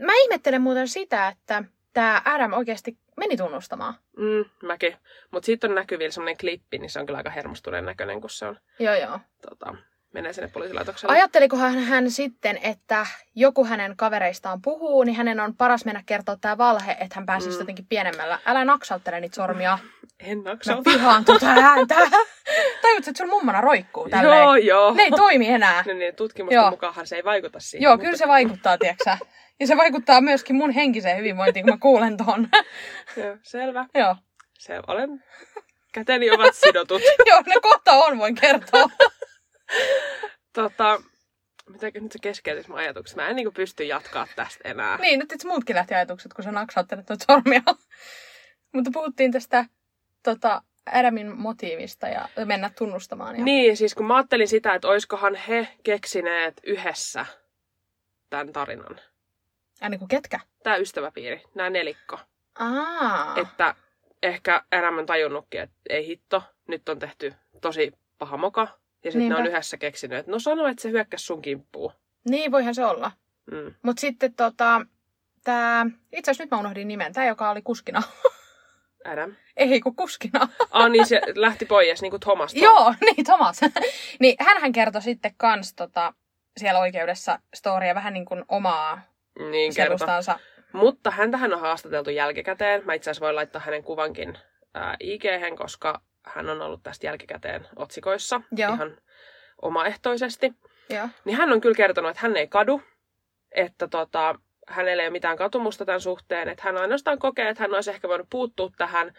[0.00, 3.94] mä ihmettelen muuten sitä, että tämä Adam oikeasti meni tunnustamaan.
[4.16, 4.96] Mm, mäkin.
[5.30, 8.46] Mutta sitten on näkyvillä semmoinen klippi, niin se on kyllä aika hermostuneen näköinen, kun se
[8.46, 9.20] on Joo, joo.
[9.48, 9.76] tota,
[10.14, 11.14] menee sinne poliisilaitokselle.
[11.16, 16.58] Ajattelikohan hän sitten, että joku hänen kavereistaan puhuu, niin hänen on paras mennä kertoa tämä
[16.58, 17.60] valhe, että hän pääsisi Mm.
[17.62, 18.38] jotenkin pienemmällä.
[18.46, 19.78] Älä naksauttele niitä sormia.
[20.20, 20.90] En Mä naksauta.
[20.90, 21.94] vihaan tuota ääntä.
[22.82, 24.38] Tajutko, että sun mummana roikkuu tälleen?
[24.42, 24.94] Joo, joo.
[24.94, 25.84] Ne ei toimi enää.
[25.86, 26.70] No niin, tutkimusten Joo.
[26.70, 27.82] mukaanhan se ei vaikuta siihen.
[27.84, 29.18] Joo, mutta- kyllä se vaikuttaa, tieksä.
[29.60, 32.48] Ja se vaikuttaa myöskin mun henkiseen hyvinvointiin, kun mä kuulen ton.
[33.16, 33.86] Joo, selvä.
[33.94, 34.16] Joo.
[34.58, 35.24] Se olen.
[35.92, 37.02] Käteni ovat sidotut.
[37.30, 38.88] Joo, ne kohta on, voin kertoa.
[40.52, 41.02] Tota,
[41.68, 43.16] mitä nyt se keskeytys mun ajatukset?
[43.16, 44.96] Mä en niinku pysty jatkaa tästä enää.
[44.96, 47.62] niin, nyt itse muutkin lähti ajatukset, kun sä naksauttelet noita sormia.
[48.72, 49.64] Mutta puhuttiin tästä
[50.22, 50.62] tota,
[50.92, 53.36] Adamin motiivista ja mennä tunnustamaan.
[53.38, 53.44] Ja...
[53.44, 57.26] Niin, siis kun mä ajattelin sitä, että oiskohan he keksineet yhdessä
[58.30, 59.00] tämän tarinan.
[59.80, 60.40] Ja niin kuin ketkä?
[60.62, 62.18] Tämä ystäväpiiri, nämä nelikko.
[62.58, 63.36] Aa.
[63.36, 63.74] Että
[64.22, 68.68] ehkä Adam on tajunnutkin, että ei hitto, nyt on tehty tosi paha moka.
[69.04, 71.92] Ja sitten ne on yhdessä keksinyt, että no sano, että se hyökkäsi sun kimppuun.
[72.28, 73.12] Niin, voihan se olla.
[73.50, 73.74] Mm.
[73.82, 74.86] Mutta sitten tota,
[75.44, 78.02] tää, itse asiassa nyt mä unohdin nimen, tämä joka oli kuskina.
[79.12, 79.32] Adam.
[79.56, 80.48] Ei kun kuskina.
[80.70, 82.54] Ah, niin se lähti pois, niin kuin Thomas.
[82.54, 83.60] Joo, niin Thomas.
[84.20, 86.14] niin hänhän kertoi sitten kans tota,
[86.56, 89.00] siellä oikeudessa storia vähän niin kuin omaa
[89.50, 90.38] Niin selustansa.
[90.72, 92.82] Mutta häntähän on haastateltu jälkikäteen.
[92.84, 94.38] Mä itse asiassa voin laittaa hänen kuvankin
[95.00, 95.22] ig
[95.58, 98.74] koska hän on ollut tästä jälkikäteen otsikoissa Joo.
[98.74, 98.98] ihan
[99.62, 100.52] omaehtoisesti.
[100.90, 101.08] Joo.
[101.24, 102.82] Niin hän on kyllä kertonut, että hän ei kadu,
[103.52, 104.34] että tota,
[104.68, 108.08] hänellä ei ole mitään katumusta tämän suhteen, että hän ainoastaan kokee, että hän olisi ehkä
[108.08, 109.12] voinut puuttua tähän,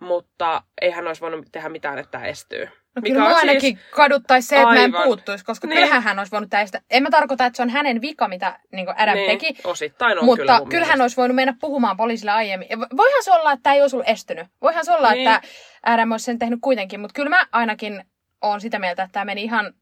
[0.00, 2.68] mutta ei hän olisi voinut tehdä mitään, että tämä estyy.
[2.98, 5.02] No Mikä kyllä on mua siis- ainakin kaduttaisi se, että mä en Aivan.
[5.02, 5.74] puuttuisi, koska Niin.
[5.78, 6.80] kyllähän hän olisi voinut tästä.
[6.90, 9.60] En mä tarkoita, että se on hänen vika, mitä niin Adam niin, teki.
[9.64, 12.68] osittain on Mutta kyllä kyllähän olisi voinut mennä puhumaan poliisille aiemmin.
[12.96, 14.46] Voihan se olla, että tämä ei olisi ollut estynyt.
[14.62, 15.28] Voihan se olla, Niin.
[15.28, 15.48] että
[15.82, 17.00] Adam olisi sen tehnyt kuitenkin.
[17.00, 18.04] Mutta kyllä mä ainakin
[18.42, 19.72] olen sitä mieltä, että tämä meni ihan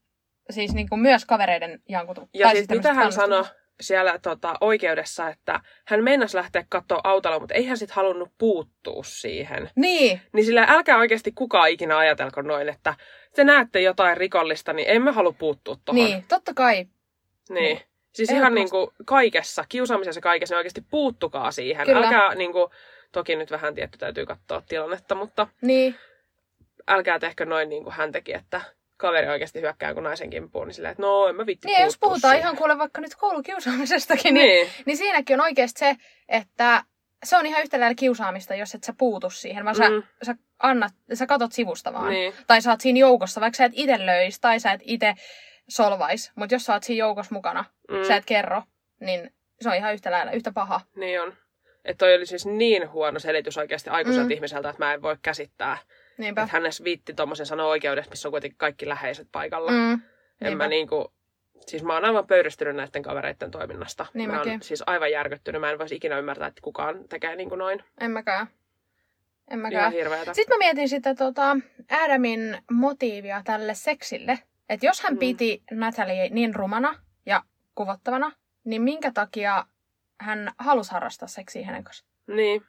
[0.49, 2.29] siis niin kuin myös kavereiden jankutu.
[2.33, 3.43] Ja tai siis siis mitä hän sanoi.
[3.81, 9.03] Siellä tota, oikeudessa, että hän meinasi lähteä katsoa autolla, mutta ei hän sitten halunnut puuttua
[9.03, 9.69] siihen.
[9.75, 12.93] Niin, Niin sillä älkää oikeasti kukaan ikinä ajatelko noin, että
[13.35, 16.05] te näette jotain rikollista, niin emme halua puuttua tuohon.
[16.05, 16.75] niin, totta kai.
[16.75, 16.87] niin.
[17.49, 17.81] Niin.
[18.13, 21.85] Siis ihan niin kuin kaikessa, kiusaamisessa kaikessa, niin oikeasti puuttukaa siihen.
[21.85, 21.99] Kyllä.
[21.99, 22.71] Älkää niin kuin,
[23.11, 25.95] toki nyt vähän tietty täytyy katsoa tilannetta, mutta Niin,
[26.87, 28.61] älkää tehkö noin niin kuin hän teki, että
[28.97, 31.97] kaveri oikeasti hyökkää kuin naisen kimppuun, niin silleen, että no en mä vitti niin jos
[31.99, 32.39] puhutaan siihen.
[32.39, 35.95] ihan kuule vaikka nyt koulukiusaamisestakin, niin, Niin, niin siinäkin on oikeasti se,
[36.29, 36.83] että
[37.23, 40.03] se on ihan yhtä lailla kiusaamista, jos et sä puutu siihen, vaan sä, Mm.
[40.23, 42.09] sä, annat, sä katot sivusta vaan.
[42.09, 42.33] niin.
[42.47, 45.13] Tai sä oot siinä joukossa, vaikka sä et itse löis tai sä et itse
[45.69, 48.03] solvais, mutta jos sä oot siinä joukossa mukana, mm.
[48.07, 48.63] sä et kerro,
[48.99, 50.81] niin se on ihan yhtä lailla, yhtä paha.
[50.95, 51.33] Niin on.
[51.85, 54.31] Että toi oli siis niin huono selitys oikeasti aikuiselta Mm.
[54.31, 55.77] ihmiseltä, että mä en voi käsittää.
[56.17, 56.41] Niinpä.
[56.41, 59.71] Että hän edes viitti tommosen sanoa oikeudessa, missä on kuitenkin kaikki läheiset paikalla.
[59.71, 59.91] Mm.
[59.93, 59.99] en
[60.41, 60.63] Niinpä.
[60.63, 61.13] mä niinku...
[61.67, 64.05] Siis mä oon aivan pöyristynyt näiden kavereiden toiminnasta.
[64.13, 65.61] Niin mä oon siis aivan järkyttynyt.
[65.61, 67.83] Mä en voisi ikinä ymmärtää, että kukaan tekee niin kuin noin.
[68.01, 68.47] En mäkään.
[68.47, 69.91] En Ihan mäkään.
[69.91, 70.33] hirveetä.
[70.33, 71.57] Sitten mä mietin sitä tota,
[71.91, 74.39] Adamin motiivia tälle seksille.
[74.69, 75.19] Että jos hän Mm.
[75.19, 76.95] piti Natalie niin rumana
[77.25, 77.43] ja
[77.75, 78.31] kuvottavana,
[78.63, 79.65] niin minkä takia
[80.21, 82.11] hän halusi harrastaa seksiä hänen kanssaan?
[82.27, 82.61] Niin.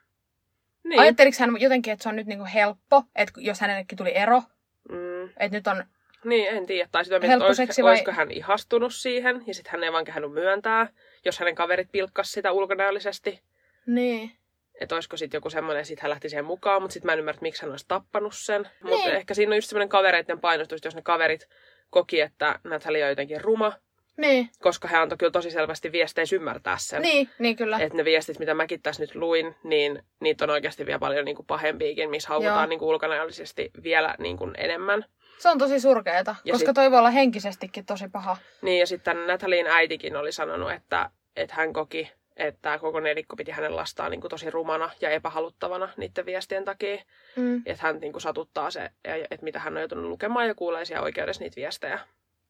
[0.88, 1.00] Niin.
[1.00, 4.42] Ajatteliko hän jotenkin, että se on nyt niinku helppo, että jos hänellekin tuli ero,
[4.88, 5.24] Mm.
[5.24, 5.84] että nyt on...
[6.24, 6.88] Niin, en tiedä.
[6.92, 10.32] Tai sitä, Helppo olisiko, vai- olisiko hän ihastunut siihen, ja sitten hän ei vaan kehannut
[10.32, 10.88] myöntää,
[11.24, 13.42] jos hänen kaverit pilkkas sitä ulkonäöllisesti.
[13.86, 14.32] Niin.
[14.80, 17.18] Että olisiko sitten joku semmoinen, että sit hän lähti siihen mukaan, mutta sitten mä en
[17.18, 18.68] ymmärrä, että miksi hän olisi tappanut sen.
[18.82, 19.16] Mutta Niin.
[19.16, 21.48] ehkä siinä on just semmoinen kavereiden painostus, jos ne kaverit
[21.90, 23.72] koki, että Natalia on jotenkin ruma,
[24.18, 27.02] Niin, koska hän antoi kyllä tosi selvästi viesteissä ymmärtää sen.
[27.02, 27.78] niin, niin kyllä.
[27.78, 31.36] Että ne viestit, mitä mäkin tässä nyt luin, niin niitä on oikeasti vielä paljon niin
[31.36, 35.04] kuin pahempiakin, missä haukutaan niin kuin ulkonäöllisesti vielä niin kuin enemmän.
[35.38, 38.36] Se on tosi surkeeta, Ja koska sit- toi voi olla henkisestikin tosi paha.
[38.62, 43.50] Niin, ja sitten Natalin äitikin oli sanonut, että, että hän koki, että koko nelikko piti
[43.50, 46.96] hänen lastaan niin kuin tosi rumana ja epähaluttavana niiden viestien takia.
[47.36, 47.62] Mm.
[47.66, 51.04] Että hän niin kuin satuttaa se, että mitä hän on joutunut lukemaan ja kuulee siellä
[51.04, 51.98] oikeudessa niitä viestejä.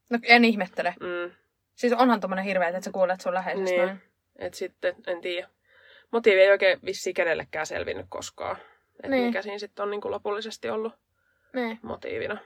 [0.09, 0.93] No en ihmettele.
[0.99, 1.31] Mm,
[1.79, 3.85] Siis onhan tommonen hirveä, että sä kuulet sun läheisestä Niin.
[3.87, 4.01] noin.
[4.35, 5.47] että sitten, en tiedä.
[6.11, 8.57] Motiivi ei oikein vissi kenellekään selvinnyt koskaan.
[8.95, 9.25] Että Niin.
[9.25, 10.93] mikä siinä sitten on niin kuin lopullisesti ollut
[11.53, 11.79] Niin.
[11.81, 12.37] motiivina.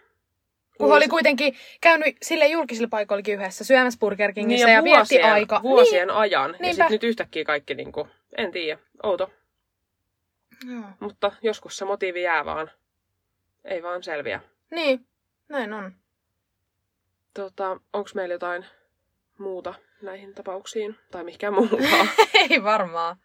[0.77, 5.25] Kun oli kuitenkin käynyt sille julkisilla paikoillakin yhdessä syömässä Burger Kingissä niin, ja, vietti vuosien,
[5.33, 5.59] aika.
[5.63, 6.51] Vuosien ajan.
[6.51, 6.67] Ja Niinpä.
[6.73, 9.31] sitten nyt yhtäkkiä kaikki, niin kuin, en tiedä, outo.
[10.65, 10.75] Niin.
[10.81, 10.89] Joo.
[10.99, 12.71] Mutta joskus se motiivi jää vaan.
[13.65, 14.39] Ei vaan selviä.
[14.71, 15.05] niin,
[15.49, 15.93] näin on.
[17.33, 18.65] Tota, onko meillä jotain
[19.37, 20.95] muuta näihin tapauksiin?
[21.11, 21.77] Tai mihinkään muuta?
[22.49, 23.15] Ei varmaan.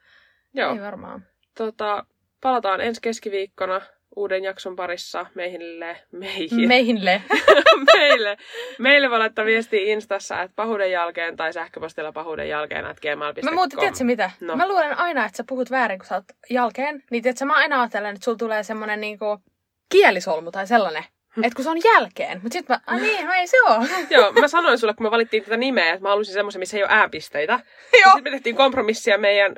[0.54, 0.72] Joo.
[0.72, 1.26] Ei varmaan.
[1.54, 2.06] Tota,
[2.40, 3.80] palataan ensi keskiviikkona
[4.16, 7.22] uuden jakson parissa meihille, meihin, Meihille.
[7.96, 8.36] meille.
[8.78, 13.44] Meille voi laittaa viestiä Instassa, että pahuuden jälkeen tai sähköpostilla pahuuden jälkeen, että gmail.com.
[13.44, 14.30] Mä muuten, tiedätkö mitä?
[14.40, 14.56] No.
[14.56, 17.02] Mä luulen aina, että sä puhut väärin, kun sä oot jälkeen.
[17.10, 19.42] Niin tiedätkö, mä aina ajattelen, että sulla tulee semmonen niinku
[19.88, 21.04] kielisolmu tai sellainen.
[21.44, 22.40] Että kun se on jälkeen.
[22.42, 23.84] Mut sit mä, niin, no ei se oo.
[24.10, 26.82] Joo, mä sanoin sulle, kun me valittiin tätä nimeä, että mä halusin semmoisen, missä ei
[26.82, 27.52] ole ääpisteitä.
[28.02, 28.12] Joo.
[28.12, 29.56] Sitten me tehtiin kompromissia meidän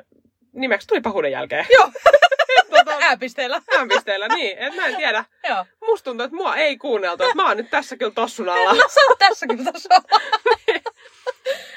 [0.53, 1.65] nimeksi tuli pahuuden jälkeen.
[1.73, 1.91] Joo.
[2.85, 3.61] tota, Ääpisteellä.
[3.77, 4.57] ääpisteellä, niin.
[4.57, 5.25] Et mä en tiedä.
[5.49, 5.65] Joo.
[5.81, 7.23] Musta tuntuu, että mua ei kuunneltu.
[7.23, 8.73] Että mä oon nyt tässä kyllä tossun alla.
[8.73, 10.01] No se on tässä kyllä tässä on.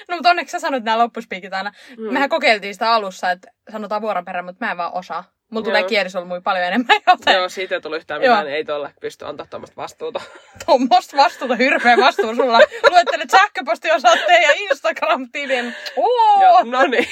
[0.08, 1.72] No mutta onneksi sä sanoit nämä loppuspiikit aina.
[1.98, 2.12] Mm.
[2.12, 5.24] Mehän kokeiltiin sitä alussa, että sanotaan vuoron perään, mutta mä en vaan osaa.
[5.54, 5.88] Mulla tulee Joo.
[5.88, 8.36] kielisolmuja paljon enemmän, joten Joo, siitä ei tullut yhtään Joo.
[8.36, 8.54] mitään.
[8.54, 10.20] Ei tolle pysty antaa tuommoista vastuuta.
[10.66, 12.58] tuommoista vastuuta, hirveä vastuu sulla.
[12.90, 15.74] Luettelet sähköpostiosoitteen ja Instagram-tilin.
[15.96, 16.42] Oo!
[16.42, 17.08] Joo, no niin.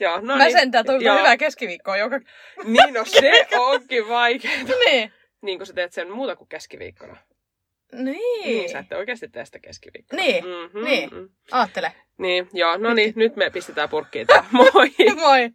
[0.00, 0.58] Joo, no Mä niin.
[0.58, 1.18] sentään toivotan Joo.
[1.18, 2.20] hyvää keskiviikkoa joka...
[2.64, 4.54] Niin, no se onkin vaikeaa.
[4.86, 5.12] Niin.
[5.42, 7.16] Niin kun sä teet sen muuta kuin keskiviikkona.
[7.92, 8.44] Niin.
[8.44, 10.22] Niin, sä ette oikeasti tee sitä keskiviikkona.
[10.22, 11.10] Niin, Mhm, niin.
[11.52, 11.92] Aattele.
[12.18, 14.44] Niin, joo, no niin, nyt me pistetään purkkiin tää.
[14.50, 14.70] Moi!
[15.16, 15.50] Moi.